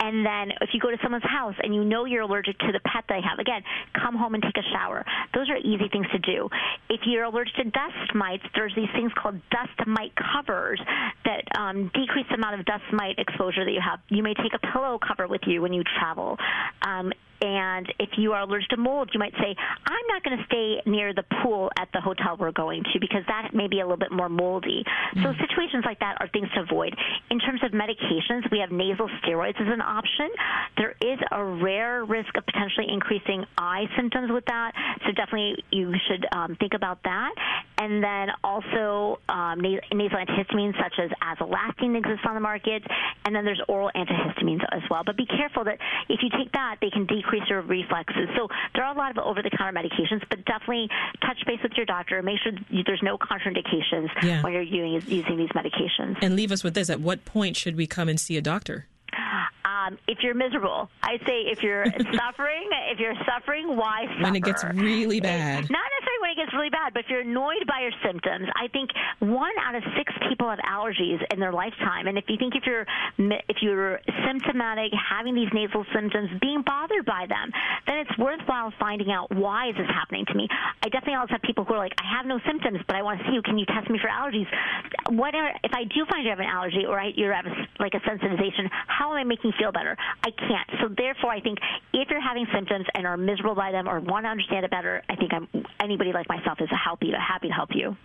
And 0.00 0.24
then 0.24 0.52
if 0.60 0.70
you 0.72 0.80
go 0.80 0.90
to 0.90 0.96
someone's 1.02 1.24
house 1.24 1.54
and 1.62 1.74
you 1.74 1.84
know 1.84 2.04
you're 2.06 2.22
allergic 2.22 2.58
to 2.58 2.72
the 2.72 2.80
pet 2.80 3.04
they 3.08 3.20
have, 3.20 3.38
again, 3.38 3.62
come 3.94 4.16
home 4.16 4.34
and 4.34 4.42
take 4.42 4.56
a 4.56 4.66
shower. 4.72 5.04
Those 5.34 5.50
are 5.50 5.56
easy 5.56 5.88
things 5.92 6.06
to 6.12 6.18
do. 6.18 6.48
If 6.88 7.00
you're 7.04 7.24
allergic 7.24 7.54
to 7.56 7.64
dust 7.64 8.14
mites, 8.14 8.44
there's 8.54 8.74
these 8.74 8.88
things 8.94 9.12
called 9.20 9.40
dust 9.50 9.86
mite 9.86 10.12
covers 10.16 10.80
that 11.24 11.44
um, 11.58 11.90
decrease 11.94 12.26
the 12.28 12.36
amount 12.36 12.58
of 12.58 12.66
dust 12.66 12.84
mite 12.92 13.18
exposure 13.18 13.64
that 13.64 13.72
you 13.72 13.80
have. 13.84 14.00
You 14.08 14.22
may 14.22 14.34
take 14.34 14.52
a 14.54 14.72
pillow 14.72 14.98
cover 14.98 15.28
with 15.28 15.42
you 15.46 15.60
when 15.60 15.72
you 15.72 15.82
travel. 15.98 16.38
Um, 16.82 17.12
and 17.40 17.92
if 17.98 18.10
you 18.18 18.32
are 18.32 18.42
allergic 18.42 18.68
to 18.70 18.76
mold, 18.76 19.10
you 19.12 19.20
might 19.20 19.32
say, 19.34 19.54
I'm 19.86 20.06
not 20.08 20.22
going 20.22 20.38
to 20.38 20.44
stay 20.44 20.82
near 20.90 21.14
the 21.14 21.24
pool 21.42 21.70
at 21.78 21.88
the 21.92 22.00
hotel 22.00 22.36
we're 22.38 22.52
going 22.52 22.82
to 22.92 23.00
because 23.00 23.22
that 23.28 23.50
may 23.54 23.66
be 23.66 23.80
a 23.80 23.84
little 23.84 23.96
bit 23.96 24.12
more 24.12 24.28
moldy. 24.28 24.84
Mm. 25.16 25.22
So 25.22 25.32
situations 25.40 25.84
like 25.86 26.00
that 26.00 26.16
are 26.20 26.28
things 26.28 26.48
to 26.54 26.60
avoid. 26.62 26.94
In 27.30 27.38
terms 27.38 27.60
of 27.64 27.72
medications, 27.72 28.50
we 28.50 28.58
have 28.60 28.70
nasal 28.70 29.08
steroids 29.22 29.60
as 29.60 29.68
an 29.72 29.80
option. 29.80 30.28
There 30.76 30.94
is 31.00 31.18
a 31.32 31.42
rare 31.42 32.04
risk 32.04 32.36
of 32.36 32.44
potentially 32.44 32.86
increasing 32.92 33.44
eye 33.56 33.86
symptoms 33.96 34.30
with 34.30 34.44
that. 34.46 34.72
So 35.06 35.12
definitely 35.12 35.64
you 35.70 35.94
should 36.08 36.26
um, 36.32 36.56
think 36.60 36.74
about 36.74 37.02
that. 37.04 37.32
And 37.80 38.04
then 38.04 38.28
also 38.44 39.18
um, 39.30 39.60
nasal 39.60 40.18
antihistamines 40.20 40.76
such 40.76 41.00
as 41.00 41.10
azelastine 41.24 41.96
exists 41.96 42.26
on 42.28 42.34
the 42.34 42.40
market. 42.40 42.82
And 43.24 43.34
then 43.34 43.46
there's 43.46 43.62
oral 43.68 43.90
antihistamines 43.96 44.62
as 44.70 44.82
well. 44.90 45.02
But 45.04 45.16
be 45.16 45.24
careful 45.24 45.64
that 45.64 45.78
if 46.10 46.20
you 46.22 46.28
take 46.28 46.52
that, 46.52 46.76
they 46.82 46.90
can 46.90 47.06
decrease 47.06 47.44
your 47.48 47.62
reflexes. 47.62 48.28
So 48.36 48.48
there 48.74 48.84
are 48.84 48.94
a 48.94 48.98
lot 48.98 49.10
of 49.10 49.24
over-the-counter 49.24 49.72
medications, 49.72 50.20
but 50.28 50.44
definitely 50.44 50.90
touch 51.22 51.38
base 51.46 51.60
with 51.62 51.72
your 51.72 51.86
doctor. 51.86 52.20
Make 52.22 52.40
sure 52.44 52.52
there's 52.84 53.02
no 53.02 53.16
contraindications 53.16 54.08
yeah. 54.22 54.42
when 54.42 54.52
you're 54.52 54.60
using, 54.60 55.10
using 55.10 55.38
these 55.38 55.48
medications. 55.50 56.18
And 56.20 56.36
leave 56.36 56.52
us 56.52 56.62
with 56.62 56.74
this: 56.74 56.90
At 56.90 57.00
what 57.00 57.24
point 57.24 57.56
should 57.56 57.76
we 57.76 57.86
come 57.86 58.10
and 58.10 58.20
see 58.20 58.36
a 58.36 58.42
doctor? 58.42 58.88
Um, 59.64 59.98
if 60.06 60.18
you're 60.22 60.34
miserable, 60.34 60.90
I 61.02 61.18
say 61.26 61.42
if 61.50 61.62
you're 61.62 61.84
suffering, 62.14 62.68
if 62.92 62.98
you're 62.98 63.14
suffering, 63.26 63.76
why 63.76 64.06
suffer? 64.06 64.22
When 64.22 64.36
it 64.36 64.44
gets 64.44 64.64
really 64.64 65.20
bad. 65.20 65.70
Not 65.70 65.88
necessarily 66.00 66.09
when 66.20 66.30
it 66.30 66.36
gets 66.36 66.52
really 66.52 66.70
bad, 66.70 66.92
but 66.94 67.04
if 67.04 67.10
you're 67.10 67.24
annoyed 67.24 67.64
by 67.66 67.80
your 67.82 67.92
symptoms, 68.04 68.48
I 68.54 68.68
think 68.68 68.90
one 69.20 69.52
out 69.60 69.74
of 69.74 69.82
six 69.96 70.12
people 70.28 70.48
have 70.48 70.60
allergies 70.60 71.18
in 71.32 71.40
their 71.40 71.52
lifetime. 71.52 72.06
And 72.06 72.18
if 72.18 72.24
you 72.28 72.36
think 72.36 72.54
if 72.54 72.64
you're 72.66 72.86
if 73.18 73.58
you're 73.62 74.00
symptomatic, 74.26 74.92
having 74.92 75.34
these 75.34 75.48
nasal 75.52 75.84
symptoms, 75.94 76.30
being 76.40 76.62
bothered 76.62 77.04
by 77.04 77.26
them, 77.26 77.50
then 77.86 77.98
it's 77.98 78.16
worthwhile 78.18 78.72
finding 78.78 79.10
out 79.10 79.34
why 79.34 79.70
is 79.70 79.76
this 79.76 79.88
happening 79.88 80.24
to 80.26 80.34
me. 80.34 80.48
I 80.82 80.88
definitely 80.88 81.14
always 81.14 81.30
have 81.30 81.42
people 81.42 81.64
who 81.64 81.74
are 81.74 81.78
like, 81.78 81.94
I 81.98 82.16
have 82.16 82.26
no 82.26 82.38
symptoms, 82.46 82.80
but 82.86 82.96
I 82.96 83.02
want 83.02 83.20
to 83.20 83.26
see 83.26 83.34
you. 83.34 83.42
Can 83.42 83.58
you 83.58 83.66
test 83.66 83.88
me 83.90 83.98
for 83.98 84.08
allergies? 84.08 84.46
What 85.08 85.34
if 85.34 85.72
I 85.72 85.84
do 85.84 86.04
find 86.10 86.24
you 86.24 86.30
have 86.30 86.40
an 86.40 86.46
allergy 86.46 86.84
or 86.86 86.98
I, 87.00 87.12
you 87.16 87.26
have 87.30 87.46
a, 87.46 87.54
like 87.82 87.94
a 87.94 88.00
sensitization? 88.00 88.68
How 88.86 89.12
am 89.12 89.18
I 89.18 89.24
making 89.24 89.52
you 89.52 89.56
feel 89.58 89.72
better? 89.72 89.96
I 90.22 90.30
can't. 90.30 90.68
So 90.80 90.88
therefore, 90.88 91.30
I 91.30 91.40
think 91.40 91.58
if 91.92 92.08
you're 92.10 92.20
having 92.20 92.46
symptoms 92.54 92.86
and 92.94 93.06
are 93.06 93.16
miserable 93.16 93.54
by 93.54 93.72
them 93.72 93.88
or 93.88 94.00
want 94.00 94.24
to 94.24 94.28
understand 94.28 94.64
it 94.64 94.70
better, 94.70 95.02
I 95.08 95.16
think 95.16 95.32
I'm, 95.32 95.48
anybody 95.80 96.09
like 96.12 96.28
myself 96.28 96.60
is 96.60 96.68
a 96.70 96.76
happy 96.76 97.10
to 97.10 97.18
happy 97.18 97.48
to 97.48 97.54
help 97.54 97.70
you. 97.74 97.96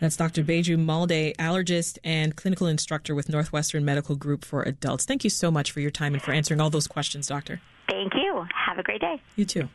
That's 0.00 0.16
Dr. 0.16 0.42
Beju 0.42 0.78
Malde, 0.78 1.32
allergist 1.38 1.98
and 2.02 2.34
clinical 2.34 2.66
instructor 2.66 3.14
with 3.14 3.28
Northwestern 3.28 3.84
Medical 3.84 4.16
Group 4.16 4.44
for 4.44 4.62
Adults. 4.64 5.04
Thank 5.04 5.22
you 5.22 5.30
so 5.30 5.50
much 5.50 5.70
for 5.70 5.78
your 5.78 5.92
time 5.92 6.14
and 6.14 6.20
for 6.20 6.32
answering 6.32 6.60
all 6.60 6.70
those 6.70 6.88
questions, 6.88 7.28
Doctor. 7.28 7.60
Thank 7.88 8.14
you. 8.14 8.44
Have 8.52 8.78
a 8.78 8.82
great 8.82 9.00
day. 9.00 9.22
You 9.36 9.44
too. 9.44 9.68